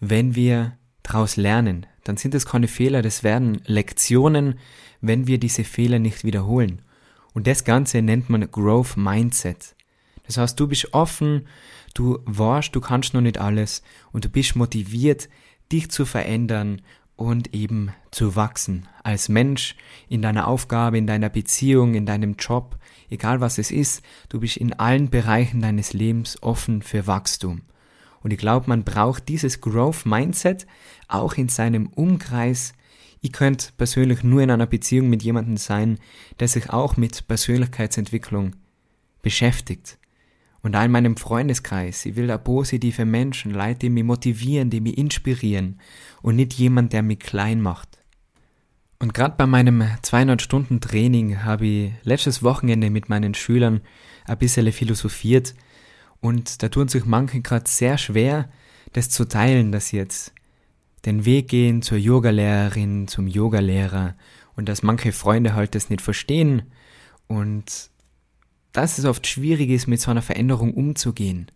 wenn 0.00 0.34
wir 0.34 0.76
daraus 1.04 1.36
lernen. 1.36 1.86
Dann 2.02 2.16
sind 2.16 2.34
es 2.34 2.46
keine 2.46 2.66
Fehler, 2.66 3.00
das 3.02 3.22
werden 3.22 3.60
Lektionen, 3.66 4.58
wenn 5.00 5.28
wir 5.28 5.38
diese 5.38 5.62
Fehler 5.62 6.00
nicht 6.00 6.24
wiederholen. 6.24 6.82
Und 7.32 7.46
das 7.46 7.62
Ganze 7.64 8.02
nennt 8.02 8.28
man 8.28 8.50
Growth 8.50 8.96
Mindset. 8.96 9.76
Das 10.26 10.38
heißt, 10.38 10.58
du 10.58 10.66
bist 10.66 10.92
offen, 10.92 11.46
du 11.92 12.18
warst, 12.24 12.74
du 12.74 12.80
kannst 12.80 13.14
noch 13.14 13.20
nicht 13.20 13.38
alles 13.38 13.82
und 14.12 14.24
du 14.24 14.28
bist 14.28 14.56
motiviert, 14.56 15.28
dich 15.70 15.90
zu 15.90 16.04
verändern 16.04 16.80
und 17.16 17.54
eben 17.54 17.92
zu 18.10 18.34
wachsen. 18.34 18.88
Als 19.02 19.28
Mensch, 19.28 19.76
in 20.08 20.22
deiner 20.22 20.48
Aufgabe, 20.48 20.98
in 20.98 21.06
deiner 21.06 21.28
Beziehung, 21.28 21.94
in 21.94 22.06
deinem 22.06 22.36
Job, 22.38 22.78
egal 23.10 23.40
was 23.40 23.58
es 23.58 23.70
ist, 23.70 24.02
du 24.30 24.40
bist 24.40 24.56
in 24.56 24.72
allen 24.72 25.10
Bereichen 25.10 25.60
deines 25.60 25.92
Lebens 25.92 26.42
offen 26.42 26.82
für 26.82 27.06
Wachstum. 27.06 27.62
Und 28.24 28.32
ich 28.32 28.38
glaube, 28.38 28.68
man 28.68 28.84
braucht 28.84 29.28
dieses 29.28 29.60
Growth 29.60 30.06
Mindset 30.06 30.66
auch 31.08 31.34
in 31.34 31.50
seinem 31.50 31.88
Umkreis. 31.88 32.72
Ich 33.20 33.32
könnte 33.32 33.68
persönlich 33.76 34.24
nur 34.24 34.40
in 34.40 34.50
einer 34.50 34.66
Beziehung 34.66 35.10
mit 35.10 35.22
jemandem 35.22 35.58
sein, 35.58 35.98
der 36.40 36.48
sich 36.48 36.70
auch 36.70 36.96
mit 36.96 37.28
Persönlichkeitsentwicklung 37.28 38.56
beschäftigt. 39.20 39.98
Und 40.62 40.74
auch 40.74 40.82
in 40.82 40.90
meinem 40.90 41.18
Freundeskreis. 41.18 42.06
Ich 42.06 42.16
will 42.16 42.26
da 42.26 42.38
positive 42.38 43.04
Menschen, 43.04 43.52
Leute, 43.52 43.80
die 43.80 43.90
mich 43.90 44.04
motivieren, 44.04 44.70
die 44.70 44.80
mich 44.80 44.96
inspirieren 44.96 45.78
und 46.22 46.36
nicht 46.36 46.54
jemand, 46.54 46.94
der 46.94 47.02
mich 47.02 47.18
klein 47.18 47.60
macht. 47.60 47.98
Und 49.00 49.12
gerade 49.12 49.34
bei 49.36 49.44
meinem 49.44 49.82
200-Stunden-Training 49.82 51.42
habe 51.42 51.66
ich 51.66 51.92
letztes 52.04 52.42
Wochenende 52.42 52.88
mit 52.88 53.10
meinen 53.10 53.34
Schülern 53.34 53.82
ein 54.24 54.38
bisschen 54.38 54.72
philosophiert 54.72 55.54
und 56.24 56.62
da 56.62 56.70
tun 56.70 56.88
sich 56.88 57.04
manche 57.04 57.42
gerade 57.42 57.68
sehr 57.68 57.98
schwer, 57.98 58.48
das 58.94 59.10
zu 59.10 59.26
teilen, 59.26 59.72
dass 59.72 59.88
sie 59.88 59.98
jetzt 59.98 60.32
den 61.04 61.26
Weg 61.26 61.48
gehen 61.48 61.82
zur 61.82 61.98
Yogalehrerin, 61.98 63.08
zum 63.08 63.26
Yogalehrer 63.26 64.14
und 64.56 64.70
dass 64.70 64.82
manche 64.82 65.12
Freunde 65.12 65.52
halt 65.52 65.74
das 65.74 65.90
nicht 65.90 66.00
verstehen 66.00 66.62
und 67.26 67.90
dass 68.72 68.96
es 68.96 69.04
oft 69.04 69.26
schwierig 69.26 69.68
ist, 69.68 69.86
mit 69.86 70.00
so 70.00 70.10
einer 70.10 70.22
Veränderung 70.22 70.72
umzugehen. 70.72 71.50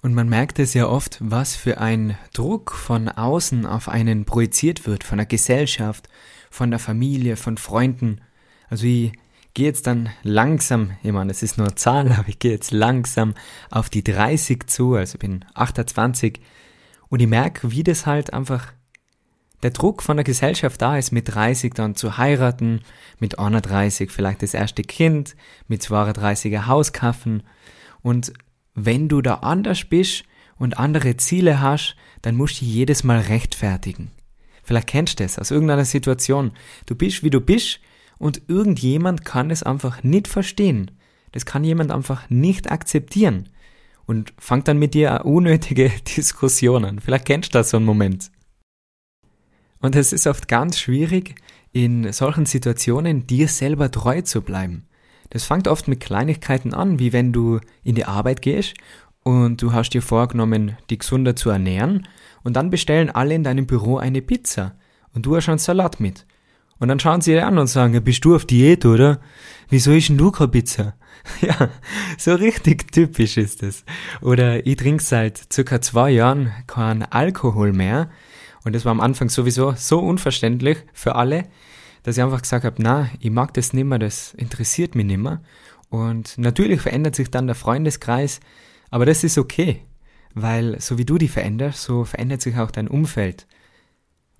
Und 0.00 0.14
man 0.14 0.28
merkt 0.28 0.58
es 0.58 0.74
ja 0.74 0.88
oft, 0.88 1.18
was 1.20 1.54
für 1.54 1.78
ein 1.78 2.18
Druck 2.34 2.72
von 2.72 3.08
außen 3.08 3.66
auf 3.66 3.88
einen 3.88 4.24
projiziert 4.24 4.84
wird, 4.84 5.04
von 5.04 5.18
der 5.18 5.26
Gesellschaft, 5.26 6.08
von 6.50 6.70
der 6.70 6.80
Familie, 6.80 7.36
von 7.36 7.56
Freunden. 7.56 8.20
Also 8.68 8.84
ich 8.84 9.12
gehe 9.54 9.66
jetzt 9.66 9.86
dann 9.86 10.10
langsam, 10.22 10.92
ich 11.02 11.12
meine, 11.12 11.30
es 11.30 11.42
ist 11.42 11.58
nur 11.58 11.66
eine 11.66 11.76
Zahl, 11.76 12.10
aber 12.18 12.28
ich 12.28 12.38
gehe 12.38 12.52
jetzt 12.52 12.70
langsam 12.70 13.34
auf 13.70 13.90
die 13.90 14.04
30 14.04 14.66
zu, 14.66 14.94
also 14.94 15.18
bin 15.18 15.44
28 15.54 16.40
und 17.08 17.20
ich 17.20 17.28
merke, 17.28 17.70
wie 17.70 17.82
das 17.82 18.06
halt 18.06 18.32
einfach 18.32 18.72
der 19.62 19.70
Druck 19.70 20.02
von 20.02 20.16
der 20.16 20.24
Gesellschaft 20.24 20.82
da 20.82 20.98
ist, 20.98 21.12
mit 21.12 21.34
30 21.34 21.74
dann 21.74 21.94
zu 21.94 22.16
heiraten, 22.16 22.80
mit 23.20 23.38
31 23.38 24.10
vielleicht 24.10 24.42
das 24.42 24.54
erste 24.54 24.82
Kind, 24.82 25.36
mit 25.68 25.82
32 25.82 26.54
ein 26.56 26.66
Haus 26.66 26.92
kaufen 26.92 27.42
und 28.02 28.32
wenn 28.74 29.08
du 29.08 29.20
da 29.20 29.36
anders 29.36 29.84
bist 29.84 30.24
und 30.56 30.78
andere 30.78 31.16
Ziele 31.16 31.60
hast, 31.60 31.96
dann 32.22 32.36
musst 32.36 32.60
du 32.60 32.64
jedes 32.64 33.04
Mal 33.04 33.20
rechtfertigen. 33.20 34.10
Vielleicht 34.62 34.88
kennst 34.88 35.18
du 35.18 35.24
das 35.24 35.38
aus 35.38 35.50
irgendeiner 35.50 35.84
Situation. 35.84 36.52
Du 36.86 36.94
bist, 36.94 37.22
wie 37.22 37.30
du 37.30 37.40
bist 37.40 37.80
und 38.22 38.42
irgendjemand 38.46 39.24
kann 39.24 39.50
es 39.50 39.64
einfach 39.64 40.04
nicht 40.04 40.28
verstehen. 40.28 40.92
Das 41.32 41.44
kann 41.44 41.64
jemand 41.64 41.90
einfach 41.90 42.30
nicht 42.30 42.70
akzeptieren 42.70 43.48
und 44.06 44.32
fangt 44.38 44.68
dann 44.68 44.78
mit 44.78 44.94
dir 44.94 45.22
unnötige 45.24 45.90
Diskussion 46.16 46.84
an. 46.84 47.00
Vielleicht 47.00 47.24
kennst 47.24 47.52
du 47.52 47.58
das 47.58 47.70
so 47.70 47.78
einen 47.78 47.86
Moment. 47.86 48.30
Und 49.80 49.96
es 49.96 50.12
ist 50.12 50.28
oft 50.28 50.46
ganz 50.46 50.78
schwierig, 50.78 51.34
in 51.72 52.12
solchen 52.12 52.46
Situationen 52.46 53.26
dir 53.26 53.48
selber 53.48 53.90
treu 53.90 54.22
zu 54.22 54.40
bleiben. 54.40 54.86
Das 55.30 55.42
fängt 55.42 55.66
oft 55.66 55.88
mit 55.88 55.98
Kleinigkeiten 55.98 56.74
an, 56.74 57.00
wie 57.00 57.12
wenn 57.12 57.32
du 57.32 57.58
in 57.82 57.96
die 57.96 58.04
Arbeit 58.04 58.40
gehst 58.40 58.74
und 59.24 59.60
du 59.60 59.72
hast 59.72 59.90
dir 59.90 60.02
vorgenommen, 60.02 60.76
dich 60.88 61.00
gesunder 61.00 61.34
zu 61.34 61.50
ernähren 61.50 62.06
und 62.44 62.54
dann 62.54 62.70
bestellen 62.70 63.10
alle 63.10 63.34
in 63.34 63.42
deinem 63.42 63.66
Büro 63.66 63.96
eine 63.96 64.22
Pizza 64.22 64.76
und 65.12 65.26
du 65.26 65.34
hast 65.34 65.48
einen 65.48 65.58
Salat 65.58 65.98
mit. 65.98 66.24
Und 66.82 66.88
dann 66.88 66.98
schauen 66.98 67.20
sie 67.20 67.30
dir 67.30 67.46
an 67.46 67.58
und 67.58 67.68
sagen, 67.68 68.02
bist 68.02 68.24
du 68.24 68.34
auf 68.34 68.44
Diät, 68.44 68.84
oder? 68.84 69.20
Wieso 69.68 69.92
ist 69.92 70.08
denn 70.08 70.18
du 70.18 70.32
keine 70.32 70.48
Pizza? 70.48 70.94
ja, 71.40 71.68
so 72.18 72.34
richtig 72.34 72.90
typisch 72.90 73.36
ist 73.36 73.62
es. 73.62 73.84
Oder 74.20 74.66
ich 74.66 74.74
trinke 74.74 75.00
seit 75.00 75.52
circa 75.52 75.80
zwei 75.80 76.10
Jahren 76.10 76.50
keinen 76.66 77.04
Alkohol 77.04 77.72
mehr. 77.72 78.10
Und 78.64 78.74
das 78.74 78.84
war 78.84 78.90
am 78.90 79.00
Anfang 79.00 79.28
sowieso 79.28 79.74
so 79.76 80.00
unverständlich 80.00 80.78
für 80.92 81.14
alle, 81.14 81.44
dass 82.02 82.16
ich 82.16 82.22
einfach 82.24 82.42
gesagt 82.42 82.64
habe, 82.64 82.82
na, 82.82 83.08
ich 83.20 83.30
mag 83.30 83.54
das 83.54 83.72
nimmer, 83.72 84.00
das 84.00 84.34
interessiert 84.34 84.96
mich 84.96 85.06
nimmer. 85.06 85.40
Und 85.88 86.36
natürlich 86.36 86.80
verändert 86.80 87.14
sich 87.14 87.30
dann 87.30 87.46
der 87.46 87.54
Freundeskreis, 87.54 88.40
aber 88.90 89.06
das 89.06 89.22
ist 89.22 89.38
okay, 89.38 89.82
weil 90.34 90.80
so 90.80 90.98
wie 90.98 91.04
du 91.04 91.16
die 91.16 91.28
veränderst, 91.28 91.80
so 91.80 92.04
verändert 92.04 92.42
sich 92.42 92.58
auch 92.58 92.72
dein 92.72 92.88
Umfeld. 92.88 93.46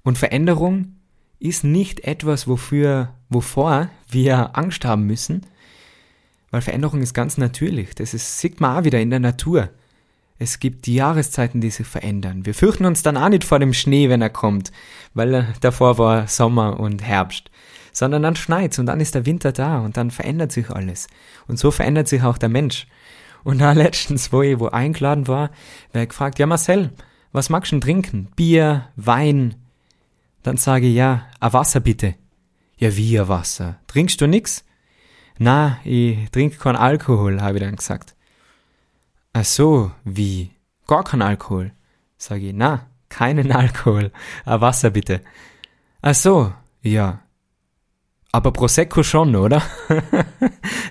Und 0.03 0.19
Veränderung 0.19 0.97
ist 1.43 1.65
nicht 1.65 2.01
etwas, 2.01 2.47
wofür, 2.47 3.15
wovor 3.29 3.89
wir 4.09 4.57
Angst 4.57 4.85
haben 4.85 5.07
müssen, 5.07 5.47
weil 6.51 6.61
Veränderung 6.61 7.03
ist 7.03 7.15
ganz 7.15 7.39
natürlich. 7.39 7.95
Das 7.95 8.15
ist, 8.15 8.39
sieht 8.39 8.61
man 8.61 8.79
auch 8.79 8.85
wieder 8.85 9.01
in 9.01 9.11
der 9.11 9.21
Natur. 9.21 9.71
Es 10.39 10.61
gibt 10.61 10.87
die 10.87 10.95
Jahreszeiten, 10.95 11.61
die 11.61 11.71
sich 11.71 11.87
verändern. 11.87 12.47
Wir 12.47 12.55
fürchten 12.55 12.85
uns 12.85 13.03
dann 13.03 13.17
auch 13.17 13.29
nicht 13.29 13.45
vor 13.45 13.59
dem 13.59 13.73
Schnee, 13.73 14.09
wenn 14.09 14.23
er 14.23 14.31
kommt, 14.31 14.73
weil 15.15 15.55
davor 15.61 15.99
war 15.99 16.27
Sommer 16.29 16.79
und 16.79 17.03
Herbst. 17.03 17.51
Sondern 17.93 18.23
dann 18.23 18.37
schneit's 18.37 18.79
und 18.79 18.87
dann 18.87 19.01
ist 19.01 19.15
der 19.15 19.27
Winter 19.27 19.53
da 19.53 19.81
und 19.81 19.97
dann 19.97 20.11
verändert 20.11 20.53
sich 20.53 20.71
alles. 20.71 21.09
Und 21.47 21.59
so 21.59 21.71
verändert 21.71 22.09
sich 22.09 22.23
auch 22.23 22.39
der 22.39 22.49
Mensch. 22.49 22.87
Und 23.45 23.61
da 23.61 23.73
letztens, 23.73 24.33
wo 24.33 24.43
ich 24.43 24.59
wo 24.61 24.69
eingeladen 24.69 25.29
war, 25.29 25.51
ich 25.93 26.09
gefragt, 26.09 26.39
ja 26.39 26.47
Marcel, 26.47 26.91
was 27.33 27.51
magst 27.51 27.73
du 27.73 27.77
denn 27.77 27.81
trinken? 27.81 28.29
Bier, 28.37 28.89
Wein? 28.97 29.62
Dann 30.43 30.57
sage 30.57 30.87
ich, 30.87 30.95
ja, 30.95 31.27
a 31.41 31.53
Wasser 31.53 31.81
bitte. 31.81 32.15
Ja, 32.77 32.97
wie 32.97 33.19
a 33.19 33.29
Wasser? 33.29 33.79
Trinkst 33.87 34.21
du 34.21 34.27
nix? 34.27 34.65
Na, 35.39 35.79
ich 35.85 36.31
trinke 36.31 36.57
keinen 36.57 36.77
Alkohol, 36.77 37.41
habe 37.41 37.59
ich 37.59 37.65
dann 37.65 37.77
gesagt. 37.77 38.15
Ach 39.33 39.45
so, 39.45 39.93
wie? 40.05 40.51
Gar 40.87 41.05
kein 41.05 41.23
Alkohol? 41.23 41.73
Sag 42.19 42.43
ich, 42.43 42.53
na, 42.53 42.87
keinen 43.09 43.53
Alkohol. 43.63 44.11
Ah, 44.45 44.61
Wasser 44.61 44.91
bitte. 44.91 45.23
Ach 46.01 46.15
so, 46.15 46.53
ja. 46.83 47.23
Aber 48.35 48.51
Prosecco 48.51 49.03
schon, 49.03 49.37
oder? 49.37 49.62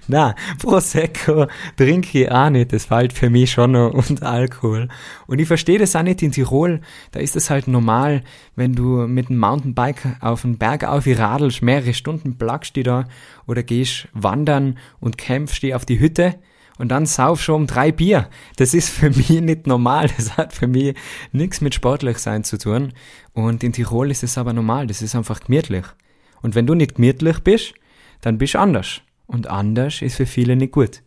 na, 0.08 0.36
Prosecco 0.60 1.48
trinke 1.76 2.22
ich 2.22 2.32
auch 2.32 2.52
nicht. 2.52 2.72
Das 2.72 2.86
fällt 2.86 3.14
für 3.14 3.32
mich 3.32 3.50
schon 3.50 3.72
noch 3.72 3.94
und 3.94 4.22
Alkohol. 4.22 4.90
Und 5.26 5.40
ich 5.40 5.48
verstehe 5.48 5.80
das 5.80 5.96
auch 5.96 6.04
nicht 6.04 6.22
in 6.22 6.32
Tirol. 6.32 6.82
Da 7.12 7.20
ist 7.20 7.36
es 7.36 7.50
halt 7.50 7.68
normal, 7.68 8.24
wenn 8.56 8.74
du 8.74 9.08
mit 9.08 9.30
dem 9.30 9.40
Mountainbike 9.40 10.18
auf 10.22 10.44
den 10.44 10.60
Berg 10.60 10.84
auf 10.84 11.08
radelst, 11.08 11.64
mehrere 11.64 11.96
Stunden 11.96 12.38
plagst 12.38 12.78
du 12.78 12.84
da 12.84 13.06
oder 13.48 13.64
gehst 13.64 14.08
wandern 14.14 14.78
und 15.00 15.18
kämpfst 15.18 15.64
die 15.64 15.74
auf 15.74 15.84
die 15.84 16.00
Hütte 16.00 16.36
und 16.78 16.90
dann 16.90 17.08
sauf 17.08 17.42
schon 17.42 17.62
um 17.62 17.68
drei 17.68 17.92
Bier. 17.92 18.30
Das 18.58 18.76
ist 18.76 18.90
für 18.90 19.10
mich 19.16 19.30
nicht 19.30 19.66
normal. 19.66 20.10
Das 20.16 20.38
hat 20.38 20.54
für 20.54 20.68
mich 20.68 20.96
nichts 21.32 21.60
mit 21.60 21.74
sportlich 21.74 22.20
sein 22.20 22.44
zu 22.44 22.60
tun. 22.60 22.94
Und 23.34 23.64
in 23.64 23.74
Tirol 23.74 24.12
ist 24.12 24.22
es 24.22 24.38
aber 24.38 24.54
normal. 24.54 24.86
Das 24.86 25.02
ist 25.02 25.16
einfach 25.16 25.40
gemütlich. 25.40 25.86
Und 26.42 26.56
wenn 26.56 26.68
du 26.68 26.74
nicht 26.74 26.96
gemütlich 26.96 27.40
bist, 27.40 27.74
dann 28.22 28.38
bist 28.38 28.56
du 28.56 28.60
anders. 28.60 29.02
Und 29.28 29.48
anders 29.48 30.02
ist 30.02 30.16
für 30.16 30.26
viele 30.26 30.56
nicht 30.56 30.74
gut. 30.74 31.02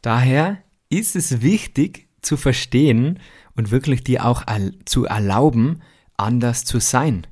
Daher 0.00 0.58
ist 0.88 1.16
es 1.16 1.42
wichtig 1.42 2.08
zu 2.20 2.36
verstehen 2.36 3.18
und 3.56 3.70
wirklich 3.70 4.04
dir 4.04 4.26
auch 4.26 4.44
zu 4.84 5.06
erlauben, 5.06 5.80
anders 6.16 6.64
zu 6.64 6.78
sein. 6.80 7.26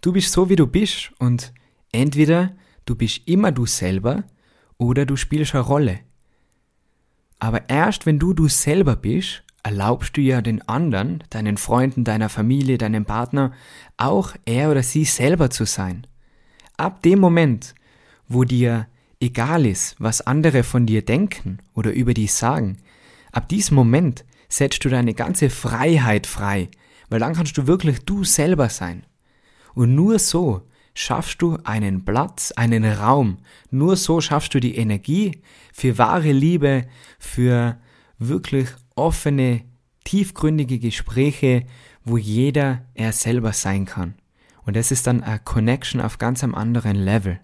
Du 0.00 0.12
bist 0.12 0.32
so, 0.32 0.48
wie 0.48 0.56
du 0.56 0.66
bist 0.66 1.12
und 1.18 1.52
entweder 1.92 2.56
du 2.86 2.94
bist 2.94 3.22
immer 3.26 3.52
du 3.52 3.66
selber 3.66 4.24
oder 4.78 5.04
du 5.04 5.16
spielst 5.16 5.54
eine 5.54 5.64
Rolle. 5.64 6.00
Aber 7.38 7.68
erst 7.68 8.06
wenn 8.06 8.18
du 8.18 8.32
du 8.32 8.48
selber 8.48 8.96
bist, 8.96 9.42
erlaubst 9.62 10.16
du 10.16 10.20
ja 10.20 10.40
den 10.40 10.66
anderen, 10.68 11.22
deinen 11.30 11.56
Freunden, 11.56 12.04
deiner 12.04 12.28
Familie, 12.28 12.78
deinem 12.78 13.04
Partner, 13.04 13.52
auch 13.96 14.34
er 14.44 14.70
oder 14.70 14.82
sie 14.82 15.04
selber 15.04 15.50
zu 15.50 15.64
sein. 15.66 16.06
Ab 16.80 17.02
dem 17.02 17.18
Moment, 17.18 17.74
wo 18.26 18.44
dir 18.44 18.86
egal 19.20 19.66
ist, 19.66 19.96
was 19.98 20.22
andere 20.22 20.62
von 20.62 20.86
dir 20.86 21.04
denken 21.04 21.58
oder 21.74 21.92
über 21.92 22.14
dich 22.14 22.32
sagen, 22.32 22.78
ab 23.32 23.50
diesem 23.50 23.74
Moment 23.74 24.24
setzt 24.48 24.82
du 24.82 24.88
deine 24.88 25.12
ganze 25.12 25.50
Freiheit 25.50 26.26
frei, 26.26 26.70
weil 27.10 27.20
dann 27.20 27.34
kannst 27.34 27.58
du 27.58 27.66
wirklich 27.66 27.98
du 28.06 28.24
selber 28.24 28.70
sein. 28.70 29.04
Und 29.74 29.94
nur 29.94 30.18
so 30.18 30.70
schaffst 30.94 31.42
du 31.42 31.58
einen 31.64 32.06
Platz, 32.06 32.50
einen 32.52 32.86
Raum. 32.86 33.40
Nur 33.70 33.96
so 33.96 34.22
schaffst 34.22 34.54
du 34.54 34.58
die 34.58 34.76
Energie 34.76 35.42
für 35.74 35.98
wahre 35.98 36.32
Liebe, 36.32 36.86
für 37.18 37.78
wirklich 38.18 38.68
offene, 38.96 39.66
tiefgründige 40.04 40.78
Gespräche, 40.78 41.66
wo 42.06 42.16
jeder 42.16 42.86
er 42.94 43.12
selber 43.12 43.52
sein 43.52 43.84
kann. 43.84 44.14
Und 44.64 44.76
das 44.76 44.90
ist 44.90 45.06
dann 45.06 45.22
eine 45.22 45.38
Connection 45.38 46.00
auf 46.00 46.18
ganz 46.18 46.44
einem 46.44 46.54
anderen 46.54 46.96
Level. 46.96 47.40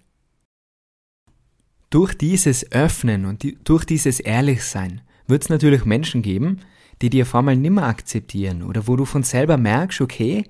Durch 1.91 2.15
dieses 2.15 2.73
Öffnen 2.73 3.25
und 3.25 3.43
die, 3.43 3.59
durch 3.63 3.85
dieses 3.85 4.21
Ehrlichsein 4.21 5.03
wird 5.27 5.43
es 5.43 5.49
natürlich 5.49 5.85
Menschen 5.85 6.23
geben, 6.23 6.61
die 7.03 7.11
dir 7.11 7.27
vor 7.27 7.41
allem 7.47 7.61
nimmer 7.61 7.85
akzeptieren 7.85 8.63
oder 8.63 8.87
wo 8.87 8.97
du 8.97 9.05
von 9.05 9.23
selber 9.23 9.57
merkst, 9.57 10.01
okay, 10.01 10.45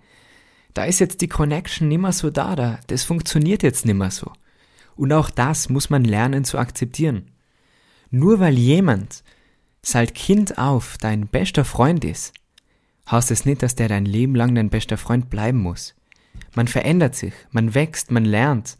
da 0.74 0.84
ist 0.84 0.98
jetzt 0.98 1.20
die 1.20 1.28
Connection 1.28 1.88
nimmer 1.88 2.12
so 2.12 2.30
da, 2.30 2.54
da, 2.54 2.78
das 2.86 3.04
funktioniert 3.04 3.62
jetzt 3.62 3.86
nimmer 3.86 4.10
so. 4.10 4.32
Und 4.94 5.12
auch 5.12 5.30
das 5.30 5.68
muss 5.68 5.90
man 5.90 6.04
lernen 6.04 6.44
zu 6.44 6.58
akzeptieren. 6.58 7.30
Nur 8.10 8.40
weil 8.40 8.56
jemand 8.56 9.22
seit 9.82 10.14
Kind 10.14 10.58
auf 10.58 10.96
dein 10.98 11.28
bester 11.28 11.64
Freund 11.64 12.04
ist, 12.04 12.32
heißt 13.10 13.30
es 13.30 13.44
nicht, 13.44 13.62
dass 13.62 13.74
der 13.74 13.88
dein 13.88 14.04
Leben 14.04 14.34
lang 14.34 14.54
dein 14.54 14.70
bester 14.70 14.96
Freund 14.96 15.30
bleiben 15.30 15.58
muss. 15.58 15.94
Man 16.56 16.68
verändert 16.68 17.14
sich, 17.14 17.34
man 17.50 17.74
wächst, 17.74 18.10
man 18.10 18.24
lernt. 18.24 18.78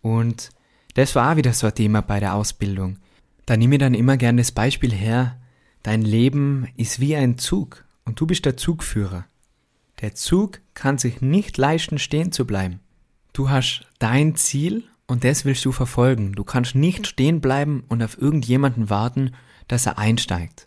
Und 0.00 0.48
das 0.94 1.14
war 1.14 1.30
auch 1.32 1.36
wieder 1.36 1.52
so 1.52 1.66
ein 1.66 1.74
Thema 1.74 2.00
bei 2.00 2.20
der 2.20 2.34
Ausbildung. 2.34 2.96
Da 3.44 3.58
nehme 3.58 3.74
ich 3.74 3.80
dann 3.80 3.92
immer 3.92 4.16
gerne 4.16 4.40
das 4.40 4.50
Beispiel 4.50 4.92
her, 4.92 5.38
dein 5.82 6.00
Leben 6.00 6.68
ist 6.78 7.00
wie 7.00 7.14
ein 7.14 7.36
Zug 7.36 7.84
und 8.06 8.18
du 8.18 8.26
bist 8.26 8.46
der 8.46 8.56
Zugführer. 8.56 9.26
Der 10.00 10.14
Zug 10.14 10.60
kann 10.72 10.96
sich 10.96 11.20
nicht 11.20 11.58
leisten, 11.58 11.98
stehen 11.98 12.32
zu 12.32 12.46
bleiben. 12.46 12.80
Du 13.34 13.50
hast 13.50 13.86
dein 13.98 14.34
Ziel 14.34 14.84
und 15.06 15.22
das 15.22 15.44
willst 15.44 15.66
du 15.66 15.72
verfolgen. 15.72 16.32
Du 16.32 16.44
kannst 16.44 16.74
nicht 16.74 17.06
stehen 17.06 17.42
bleiben 17.42 17.84
und 17.88 18.02
auf 18.02 18.16
irgendjemanden 18.16 18.88
warten, 18.88 19.32
dass 19.68 19.84
er 19.84 19.98
einsteigt. 19.98 20.66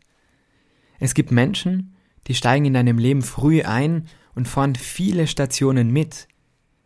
Es 0.99 1.15
gibt 1.15 1.31
Menschen, 1.31 1.95
die 2.27 2.35
steigen 2.35 2.65
in 2.65 2.75
deinem 2.75 2.99
Leben 2.99 3.23
früh 3.23 3.63
ein 3.63 4.05
und 4.35 4.47
fahren 4.47 4.75
viele 4.75 5.25
Stationen 5.25 5.91
mit, 5.91 6.27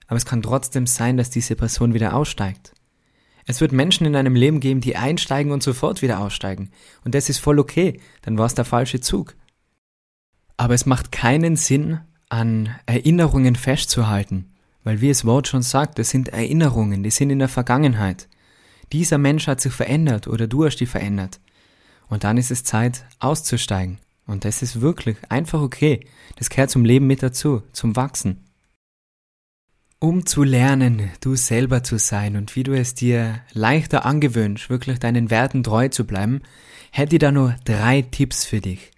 aber 0.10 0.18
es 0.18 0.26
kann 0.26 0.42
trotzdem 0.42 0.88
sein, 0.88 1.18
dass 1.18 1.30
diese 1.30 1.56
Person 1.56 1.94
wieder 1.94 2.16
aussteigt. 2.16 2.74
Es 3.46 3.62
wird 3.62 3.72
Menschen 3.72 4.06
in 4.06 4.14
deinem 4.14 4.36
Leben 4.36 4.60
geben, 4.60 4.82
die 4.82 4.96
einsteigen 4.96 5.52
und 5.52 5.64
sofort 5.64 6.02
wieder 6.02 6.20
aussteigen. 6.20 6.72
Und 7.06 7.16
das 7.16 7.30
ist 7.30 7.38
voll 7.38 7.60
okay, 7.60 8.00
dann 8.24 8.38
war 8.38 8.48
es 8.48 8.56
der 8.56 8.66
falsche 8.66 9.02
Zug. 9.02 9.36
Aber 10.58 10.74
es 10.74 10.86
macht 10.86 11.12
keinen 11.12 11.56
Sinn, 11.56 12.00
an 12.28 12.76
Erinnerungen 12.86 13.56
festzuhalten, 13.56 14.52
weil 14.84 15.02
wie 15.02 15.10
es 15.10 15.26
Wort 15.26 15.48
schon 15.48 15.64
sagt, 15.64 15.98
das 15.98 16.10
sind 16.10 16.30
Erinnerungen, 16.30 17.02
die 17.02 17.10
sind 17.10 17.30
in 17.30 17.40
der 17.40 17.48
Vergangenheit. 17.48 18.28
Dieser 18.92 19.18
Mensch 19.18 19.48
hat 19.48 19.62
sich 19.62 19.74
verändert 19.74 20.28
oder 20.28 20.48
du 20.48 20.66
hast 20.66 20.78
die 20.78 20.86
verändert. 20.86 21.40
Und 22.08 22.24
dann 22.24 22.38
ist 22.38 22.52
es 22.52 22.64
Zeit, 22.64 23.06
auszusteigen. 23.20 24.00
Und 24.26 24.46
das 24.46 24.62
ist 24.62 24.82
wirklich 24.82 25.18
einfach 25.30 25.62
okay. 25.62 26.06
Das 26.36 26.50
gehört 26.50 26.70
zum 26.70 26.86
Leben 26.86 27.08
mit 27.08 27.24
dazu, 27.24 27.64
zum 27.74 27.96
Wachsen. 27.96 28.49
Um 30.02 30.26
zu 30.26 30.44
lernen, 30.44 31.10
du 31.20 31.36
selber 31.36 31.84
zu 31.84 32.00
sein 32.00 32.38
und 32.38 32.56
wie 32.56 32.64
du 32.64 32.72
es 32.72 32.94
dir 32.94 33.42
leichter 33.52 34.06
angewöhnst, 34.06 34.70
wirklich 34.70 34.98
deinen 35.00 35.30
Werten 35.30 35.62
treu 35.62 35.90
zu 35.90 36.08
bleiben, 36.08 36.40
hätte 36.90 37.18
ich 37.18 37.20
da 37.20 37.34
nur 37.34 37.58
drei 37.66 38.04
Tipps 38.04 38.46
für 38.46 38.62
dich. 38.62 38.92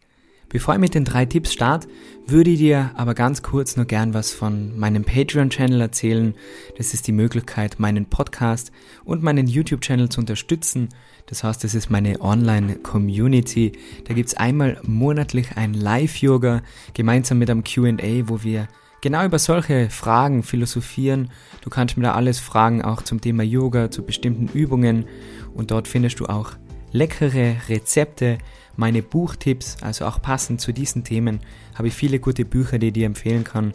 Bevor 0.48 0.76
ich 0.76 0.80
mit 0.80 0.94
den 0.94 1.04
drei 1.04 1.26
Tipps 1.26 1.54
starte, 1.54 1.88
würde 2.28 2.52
ich 2.52 2.60
dir 2.60 2.92
aber 2.94 3.16
ganz 3.16 3.42
kurz 3.42 3.78
nur 3.78 3.86
gern 3.86 4.14
was 4.14 4.32
von 4.32 4.78
meinem 4.78 5.04
Patreon-Channel 5.04 5.82
erzählen. 5.82 6.36
Das 6.78 6.94
ist 6.94 7.08
die 7.08 7.14
Möglichkeit, 7.14 7.80
meinen 7.80 8.06
Podcast 8.06 8.72
und 9.04 9.24
meinen 9.24 9.48
YouTube-Channel 9.48 10.10
zu 10.10 10.20
unterstützen. 10.20 10.90
Das 11.26 11.44
heißt, 11.44 11.64
das 11.64 11.74
ist 11.74 11.90
meine 11.90 12.22
Online-Community. 12.22 13.72
Da 14.06 14.14
gibt's 14.14 14.36
einmal 14.36 14.80
monatlich 14.84 15.58
ein 15.58 15.74
Live-Yoga 15.74 16.62
gemeinsam 16.94 17.40
mit 17.40 17.50
einem 17.50 17.64
QA, 17.64 18.30
wo 18.30 18.44
wir 18.44 18.68
genau 19.02 19.26
über 19.26 19.40
solche 19.40 19.90
Fragen 19.90 20.44
philosophieren. 20.44 21.32
Du 21.62 21.70
kannst 21.70 21.98
mir 21.98 22.04
da 22.04 22.14
alles 22.14 22.40
fragen, 22.40 22.84
auch 22.84 23.02
zum 23.02 23.20
Thema 23.20 23.44
Yoga, 23.44 23.92
zu 23.92 24.04
bestimmten 24.04 24.48
Übungen. 24.48 25.06
Und 25.54 25.72
dort 25.72 25.88
findest 25.88 26.20
du 26.20 26.28
auch 26.28 26.52
leckere 26.92 27.56
Rezepte, 27.68 28.38
meine 28.78 29.02
Buchtipps, 29.02 29.78
also 29.82 30.06
auch 30.06 30.22
passend 30.22 30.62
zu 30.62 30.72
diesen 30.72 31.04
Themen, 31.04 31.40
habe 31.76 31.90
ich 31.90 31.94
viele 31.94 32.20
gute 32.20 32.46
Bücher, 32.46 32.80
die 32.80 32.88
ich 32.88 32.94
dir 32.94 33.06
empfehlen 33.06 33.44
kann. 33.44 33.74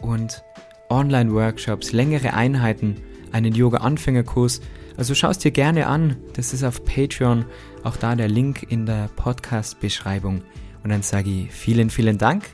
Und 0.00 0.42
Online-Workshops, 0.88 1.92
längere 1.92 2.34
Einheiten, 2.34 2.96
einen 3.30 3.54
Yoga-Anfängerkurs. 3.54 4.60
Also 4.96 5.14
schau 5.14 5.30
es 5.30 5.38
dir 5.38 5.52
gerne 5.52 5.86
an. 5.86 6.16
Das 6.34 6.52
ist 6.52 6.64
auf 6.64 6.84
Patreon. 6.84 7.44
Auch 7.82 7.96
da 7.96 8.14
der 8.14 8.28
Link 8.28 8.64
in 8.68 8.84
der 8.84 9.08
Podcast-Beschreibung. 9.16 10.42
Und 10.82 10.90
dann 10.90 11.02
sage 11.02 11.30
ich 11.30 11.52
vielen, 11.52 11.88
vielen 11.88 12.18
Dank 12.18 12.44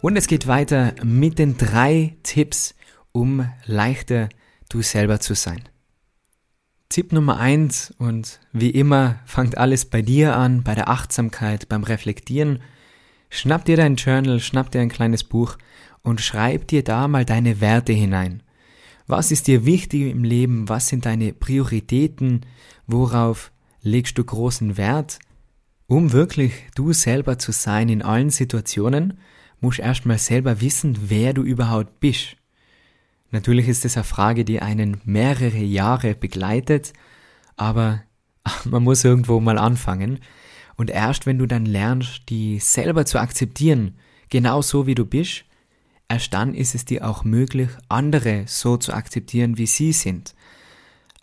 und 0.00 0.16
es 0.16 0.26
geht 0.26 0.46
weiter 0.46 0.94
mit 1.02 1.38
den 1.38 1.56
drei 1.56 2.16
Tipps, 2.22 2.74
um 3.12 3.48
leichter 3.64 4.28
du 4.68 4.82
selber 4.82 5.20
zu 5.20 5.34
sein. 5.34 5.62
Tipp 6.88 7.12
Nummer 7.12 7.38
eins 7.38 7.92
und 7.98 8.40
wie 8.52 8.70
immer 8.70 9.18
fangt 9.26 9.58
alles 9.58 9.84
bei 9.84 10.02
dir 10.02 10.36
an, 10.36 10.62
bei 10.62 10.74
der 10.74 10.88
Achtsamkeit, 10.88 11.68
beim 11.68 11.82
Reflektieren. 11.82 12.60
Schnapp 13.28 13.64
dir 13.64 13.76
dein 13.76 13.96
Journal, 13.96 14.38
schnapp 14.40 14.70
dir 14.70 14.80
ein 14.80 14.88
kleines 14.88 15.24
Buch 15.24 15.58
und 16.02 16.20
schreib 16.20 16.68
dir 16.68 16.84
da 16.84 17.08
mal 17.08 17.24
deine 17.24 17.60
Werte 17.60 17.92
hinein. 17.92 18.42
Was 19.08 19.30
ist 19.30 19.46
dir 19.46 19.66
wichtig 19.66 20.10
im 20.10 20.24
Leben? 20.24 20.68
Was 20.68 20.88
sind 20.88 21.06
deine 21.06 21.32
Prioritäten? 21.32 22.46
Worauf 22.86 23.52
legst 23.82 24.18
du 24.18 24.24
großen 24.24 24.76
Wert? 24.76 25.18
Um 25.88 26.12
wirklich 26.12 26.52
du 26.74 26.92
selber 26.92 27.38
zu 27.38 27.52
sein 27.52 27.88
in 27.88 28.02
allen 28.02 28.30
Situationen 28.30 29.18
musst 29.60 29.78
erstmal 29.78 30.18
selber 30.18 30.60
wissen, 30.60 30.96
wer 31.08 31.32
du 31.32 31.42
überhaupt 31.42 32.00
bist. 32.00 32.36
Natürlich 33.30 33.68
ist 33.68 33.84
es 33.84 33.96
eine 33.96 34.04
Frage, 34.04 34.44
die 34.44 34.60
einen 34.62 35.00
mehrere 35.04 35.58
Jahre 35.58 36.14
begleitet, 36.14 36.92
aber 37.56 38.02
man 38.64 38.82
muss 38.82 39.04
irgendwo 39.04 39.40
mal 39.40 39.58
anfangen. 39.58 40.20
Und 40.76 40.90
erst 40.90 41.26
wenn 41.26 41.38
du 41.38 41.46
dann 41.46 41.66
lernst, 41.66 42.28
die 42.28 42.58
selber 42.58 43.06
zu 43.06 43.18
akzeptieren, 43.18 43.96
genau 44.28 44.62
so 44.62 44.86
wie 44.86 44.94
du 44.94 45.06
bist, 45.06 45.44
erst 46.08 46.34
dann 46.34 46.54
ist 46.54 46.74
es 46.74 46.84
dir 46.84 47.08
auch 47.08 47.24
möglich, 47.24 47.70
andere 47.88 48.44
so 48.46 48.76
zu 48.76 48.92
akzeptieren, 48.92 49.58
wie 49.58 49.66
sie 49.66 49.92
sind. 49.92 50.34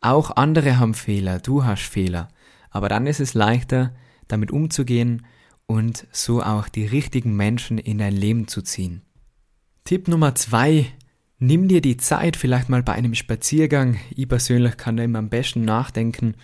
Auch 0.01 0.35
andere 0.35 0.79
haben 0.79 0.95
Fehler, 0.95 1.39
du 1.39 1.63
hast 1.63 1.83
Fehler, 1.83 2.27
aber 2.71 2.89
dann 2.89 3.07
ist 3.07 3.21
es 3.21 3.33
leichter, 3.35 3.93
damit 4.27 4.51
umzugehen 4.51 5.25
und 5.67 6.07
so 6.11 6.41
auch 6.41 6.67
die 6.67 6.85
richtigen 6.85 7.35
Menschen 7.35 7.77
in 7.77 7.97
dein 7.97 8.15
Leben 8.15 8.47
zu 8.47 8.61
ziehen. 8.61 9.01
Tipp 9.85 10.07
Nummer 10.07 10.35
zwei, 10.35 10.85
nimm 11.39 11.67
dir 11.67 11.81
die 11.81 11.97
Zeit 11.97 12.37
vielleicht 12.37 12.69
mal 12.69 12.83
bei 12.83 12.93
einem 12.93 13.15
Spaziergang, 13.15 13.99
ich 14.15 14.27
persönlich 14.27 14.77
kann 14.77 14.97
da 14.97 15.03
immer 15.03 15.19
am 15.19 15.29
besten 15.29 15.65
nachdenken, 15.65 16.35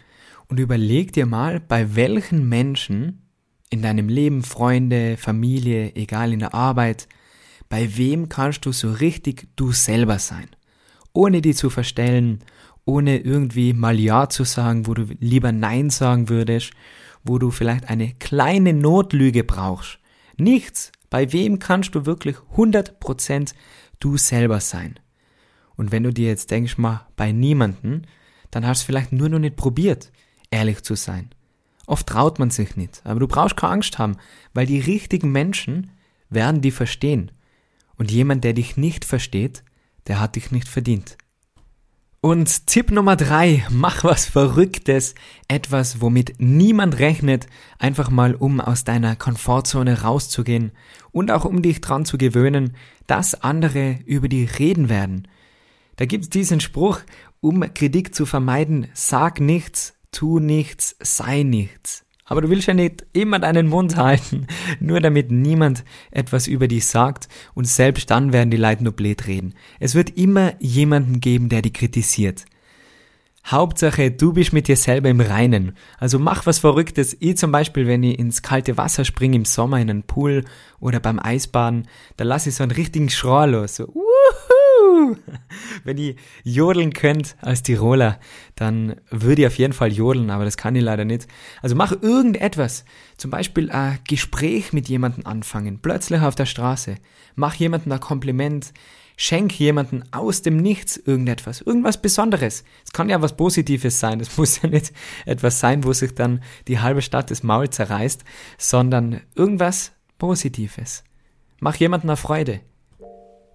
und 0.48 0.60
überleg 0.60 1.14
dir 1.14 1.26
mal, 1.26 1.60
bei 1.60 1.96
welchen 1.96 2.50
Menschen 2.50 3.22
in 3.70 3.84
deinem 3.84 4.10
Leben, 4.10 4.42
Freunde, 4.44 5.16
Familie, 5.16 5.96
egal 5.96 6.34
in 6.34 6.40
der 6.40 6.56
Arbeit, 6.56 7.08
bei 7.70 7.98
wem 7.98 8.30
kannst 8.30 8.66
du 8.66 8.72
so 8.72 8.92
richtig 8.92 9.48
du 9.56 9.72
selber 9.72 10.18
sein, 10.18 10.48
ohne 11.14 11.42
die 11.42 11.54
zu 11.54 11.70
verstellen, 11.70 12.40
ohne 12.84 13.20
irgendwie 13.20 13.74
mal 13.74 14.00
Ja 14.00 14.28
zu 14.28 14.44
sagen, 14.44 14.88
wo 14.88 14.96
du 14.96 15.04
lieber 15.20 15.52
Nein 15.52 15.92
sagen 15.92 16.30
würdest 16.30 16.74
wo 17.24 17.38
du 17.38 17.52
vielleicht 17.52 17.90
eine 17.90 18.14
kleine 18.16 18.74
Notlüge 18.74 19.44
brauchst. 19.44 20.00
Nichts. 20.38 20.92
Bei 21.10 21.34
wem 21.34 21.60
kannst 21.60 21.96
du 21.96 22.06
wirklich 22.06 22.38
100% 22.56 23.54
du 24.00 24.18
selber 24.18 24.60
sein? 24.60 25.00
Und 25.76 25.92
wenn 25.92 26.04
du 26.04 26.14
dir 26.14 26.28
jetzt 26.28 26.52
denkst, 26.52 26.78
mal 26.78 27.08
bei 27.16 27.32
niemanden, 27.32 28.04
dann 28.52 28.66
hast 28.66 28.82
du 28.82 28.86
vielleicht 28.88 29.12
nur 29.12 29.30
noch 29.30 29.40
nicht 29.40 29.56
probiert, 29.56 30.12
ehrlich 30.52 30.84
zu 30.84 30.96
sein. 30.96 31.30
Oft 31.88 32.08
traut 32.08 32.38
man 32.38 32.52
sich 32.52 32.76
nicht, 32.76 33.02
aber 33.04 33.20
du 33.20 33.28
brauchst 33.28 33.58
keine 33.58 33.74
Angst 33.74 33.98
haben, 33.98 34.18
weil 34.54 34.66
die 34.66 34.80
richtigen 34.80 35.32
Menschen 35.32 35.92
werden 36.30 36.62
die 36.62 36.72
verstehen. 36.72 37.32
Und 37.98 38.12
jemand, 38.12 38.44
der 38.44 38.54
dich 38.54 38.78
nicht 38.78 39.06
versteht, 39.06 39.64
der 40.08 40.20
hat 40.20 40.36
dich 40.36 40.52
nicht 40.52 40.68
verdient. 40.68 41.18
Und 42.22 42.68
Tipp 42.68 42.92
Nummer 42.92 43.16
drei, 43.16 43.66
mach 43.70 44.04
was 44.04 44.26
Verrücktes, 44.26 45.16
etwas, 45.48 46.02
womit 46.02 46.34
niemand 46.38 47.00
rechnet, 47.00 47.48
einfach 47.78 48.10
mal 48.10 48.36
um 48.36 48.60
aus 48.60 48.84
deiner 48.84 49.16
Komfortzone 49.16 50.02
rauszugehen 50.02 50.74
und 51.12 51.32
auch 51.32 51.46
um 51.46 51.62
dich 51.62 51.80
dran 51.80 52.04
zu 52.04 52.18
gewöhnen, 52.18 52.76
dass 53.08 53.42
andere 53.42 54.00
über 54.06 54.28
dich 54.28 54.60
reden 54.60 54.90
werden. 54.90 55.30
Da 55.96 56.06
gibt's 56.06 56.30
diesen 56.30 56.60
Spruch, 56.60 57.00
um 57.40 57.74
Kritik 57.74 58.14
zu 58.14 58.26
vermeiden, 58.26 58.90
sag 58.94 59.40
nichts, 59.40 59.94
tu 60.12 60.40
nichts, 60.40 60.98
sei 61.00 61.44
nichts. 61.44 62.04
Aber 62.30 62.42
du 62.42 62.50
willst 62.50 62.68
ja 62.68 62.76
nicht 62.76 63.06
immer 63.12 63.40
deinen 63.40 63.68
Mund 63.68 63.98
halten, 63.98 64.46
nur 64.80 65.02
damit 65.02 65.32
niemand 65.32 65.84
etwas 66.12 66.48
über 66.48 66.68
dich 66.68 66.86
sagt 66.86 67.28
und 67.56 67.68
selbst 67.68 68.10
dann 68.12 68.32
werden 68.32 68.52
die 68.52 68.58
Leute 68.58 68.84
nur 68.84 68.94
blöd 68.94 69.28
reden. 69.28 69.56
Es 69.80 69.96
wird 69.96 70.16
immer 70.16 70.54
jemanden 70.60 71.20
geben, 71.20 71.50
der 71.50 71.64
dich 71.64 71.74
kritisiert. 71.74 72.46
Hauptsache, 73.48 74.12
du 74.12 74.34
bist 74.34 74.54
mit 74.54 74.68
dir 74.68 74.78
selber 74.78 75.10
im 75.10 75.22
Reinen. 75.22 75.76
Also 75.98 76.20
mach 76.20 76.46
was 76.46 76.60
Verrücktes. 76.60 77.18
Ich 77.20 77.38
zum 77.38 77.52
Beispiel, 77.52 77.88
wenn 77.88 78.04
ich 78.04 78.20
ins 78.20 78.44
kalte 78.44 78.78
Wasser 78.78 79.06
springe 79.06 79.38
im 79.38 79.46
Sommer 79.46 79.80
in 79.80 79.90
einen 79.90 80.04
Pool 80.04 80.46
oder 80.80 81.00
beim 81.00 81.20
Eisbaden, 81.20 81.88
da 82.18 82.26
lasse 82.26 82.50
ich 82.50 82.56
so 82.56 82.64
einen 82.64 82.74
richtigen 82.74 83.10
Schrei 83.10 83.48
los. 83.48 83.78
So, 83.78 83.88
Wuhu! 83.88 84.59
Wenn 85.84 85.98
ihr 85.98 86.16
jodeln 86.44 86.94
könnt 86.94 87.36
als 87.42 87.64
Tiroler, 87.64 88.20
dann 88.56 88.96
würde 89.10 89.42
ich 89.42 89.48
auf 89.48 89.58
jeden 89.58 89.74
Fall 89.74 89.92
jodeln, 89.92 90.30
aber 90.30 90.46
das 90.46 90.58
kann 90.58 90.76
ich 90.76 90.84
leider 90.84 91.06
nicht. 91.06 91.28
Also 91.62 91.76
mach 91.76 91.92
irgendetwas. 92.02 92.86
Zum 93.18 93.32
Beispiel 93.32 93.72
ein 93.72 94.00
Gespräch 94.08 94.74
mit 94.74 94.90
jemandem 94.90 95.26
anfangen, 95.26 95.80
plötzlich 95.82 96.22
auf 96.22 96.36
der 96.36 96.46
Straße. 96.46 96.96
Mach 97.36 97.56
jemandem 97.56 97.92
ein 97.92 98.00
Kompliment. 98.00 98.74
Schenk 99.22 99.60
jemandem 99.60 100.04
aus 100.12 100.44
dem 100.44 100.56
Nichts 100.56 100.96
irgendetwas, 100.96 101.60
irgendwas 101.60 102.02
Besonderes. 102.02 102.64
Es 102.86 102.94
kann 102.94 103.10
ja 103.10 103.22
was 103.22 103.36
Positives 103.36 104.00
sein. 104.00 104.22
Es 104.22 104.38
muss 104.38 104.62
ja 104.62 104.70
nicht 104.70 104.94
etwas 105.26 105.60
sein, 105.60 105.84
wo 105.84 105.92
sich 105.92 106.16
dann 106.16 106.42
die 106.70 106.80
halbe 106.80 107.02
Stadt 107.02 107.30
das 107.30 107.44
Maul 107.44 107.70
zerreißt, 107.70 108.24
sondern 108.58 109.20
irgendwas 109.36 109.92
Positives. 110.20 111.04
Mach 111.60 111.76
jemandem 111.76 112.12
eine 112.12 112.18
Freude. 112.18 112.62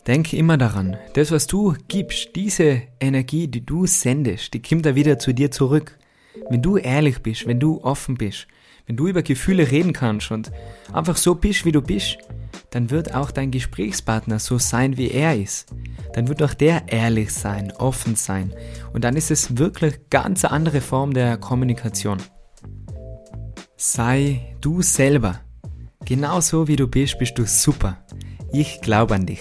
Denk 0.07 0.35
immer 0.35 0.59
daran, 0.59 0.99
das, 1.15 1.31
was 1.31 1.47
du 1.47 1.75
gibst, 1.89 2.37
diese 2.37 2.83
Energie, 3.01 3.49
die 3.49 3.65
du 3.65 3.87
sendest, 3.87 4.53
die 4.53 4.61
kommt 4.61 4.85
da 4.85 4.95
wieder 4.95 5.19
zu 5.19 5.33
dir 5.33 5.51
zurück. 5.51 5.99
Wenn 6.51 6.61
du 6.61 6.77
ehrlich 6.77 7.23
bist, 7.23 7.47
wenn 7.47 7.59
du 7.59 7.83
offen 7.83 8.17
bist, 8.17 8.47
wenn 8.87 8.97
du 8.97 9.09
über 9.09 9.23
Gefühle 9.23 9.71
reden 9.71 9.95
kannst 9.95 10.31
und 10.31 10.53
einfach 10.93 11.17
so 11.17 11.35
bist, 11.35 11.65
wie 11.65 11.73
du 11.73 11.81
bist, 11.81 12.19
dann 12.71 12.91
wird 12.91 13.15
auch 13.15 13.31
dein 13.31 13.51
Gesprächspartner 13.51 14.39
so 14.39 14.59
sein, 14.59 14.99
wie 14.99 15.11
er 15.11 15.37
ist. 15.37 15.73
Dann 16.13 16.29
wird 16.29 16.43
auch 16.43 16.53
der 16.53 16.83
ehrlich 16.89 17.33
sein, 17.33 17.73
offen 17.73 18.15
sein. 18.15 18.53
Und 18.93 19.05
dann 19.05 19.17
ist 19.17 19.31
es 19.31 19.57
wirklich 19.57 20.11
ganz 20.11 20.45
andere 20.45 20.83
Form 20.83 21.15
der 21.15 21.39
Kommunikation. 21.39 22.19
Sei 23.79 24.55
du 24.61 24.83
selber. 24.83 25.41
Genauso 26.05 26.69
wie 26.69 26.77
du 26.77 26.87
bist, 26.87 27.19
bist 27.19 27.39
du 27.39 27.47
super. 27.47 28.05
Ich 28.57 28.81
glaube 28.81 29.17
an 29.17 29.27
dich. 29.27 29.41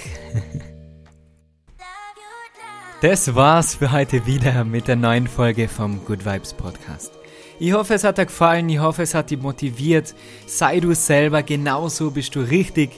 Das 2.99 3.36
war's 3.36 3.76
für 3.76 3.91
heute 3.91 4.26
wieder 4.26 4.63
mit 4.63 4.88
der 4.88 4.95
neuen 4.95 5.28
Folge 5.28 5.67
vom 5.67 6.04
Good 6.04 6.26
Vibes 6.26 6.56
Podcast. 6.56 7.12
Ich 7.60 7.73
hoffe, 7.73 7.93
es 7.93 8.04
hat 8.04 8.17
dir 8.17 8.26
gefallen, 8.26 8.67
ich 8.69 8.80
hoffe, 8.80 9.04
es 9.04 9.13
hat 9.13 9.30
dich 9.30 9.39
motiviert. 9.39 10.15
Sei 10.47 10.80
du 10.80 10.95
selber, 10.95 11.43
genauso 11.43 12.10
bist 12.10 12.34
du 12.36 12.39
richtig. 12.39 12.89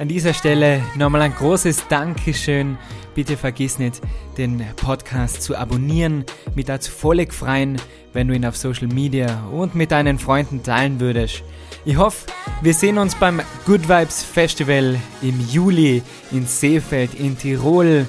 An 0.00 0.08
dieser 0.08 0.34
Stelle 0.34 0.82
nochmal 0.96 1.22
ein 1.22 1.34
großes 1.34 1.86
Dankeschön. 1.86 2.76
Bitte 3.14 3.36
vergiss 3.36 3.78
nicht, 3.78 4.00
den 4.36 4.66
Podcast 4.74 5.42
zu 5.42 5.56
abonnieren, 5.56 6.24
mit 6.56 6.70
als 6.70 6.88
völlig 6.88 7.32
freien, 7.32 7.80
wenn 8.12 8.26
du 8.26 8.34
ihn 8.34 8.46
auf 8.46 8.56
Social 8.56 8.88
Media 8.88 9.44
und 9.52 9.76
mit 9.76 9.92
deinen 9.92 10.18
Freunden 10.18 10.64
teilen 10.64 10.98
würdest. 10.98 11.44
Ich 11.84 11.96
hoffe, 11.96 12.26
wir 12.60 12.74
sehen 12.74 12.96
uns 12.96 13.16
beim 13.16 13.42
Good 13.66 13.88
Vibes 13.88 14.22
Festival 14.22 15.00
im 15.20 15.40
Juli 15.48 16.00
in 16.30 16.46
Seefeld 16.46 17.12
in 17.14 17.36
Tirol. 17.36 18.06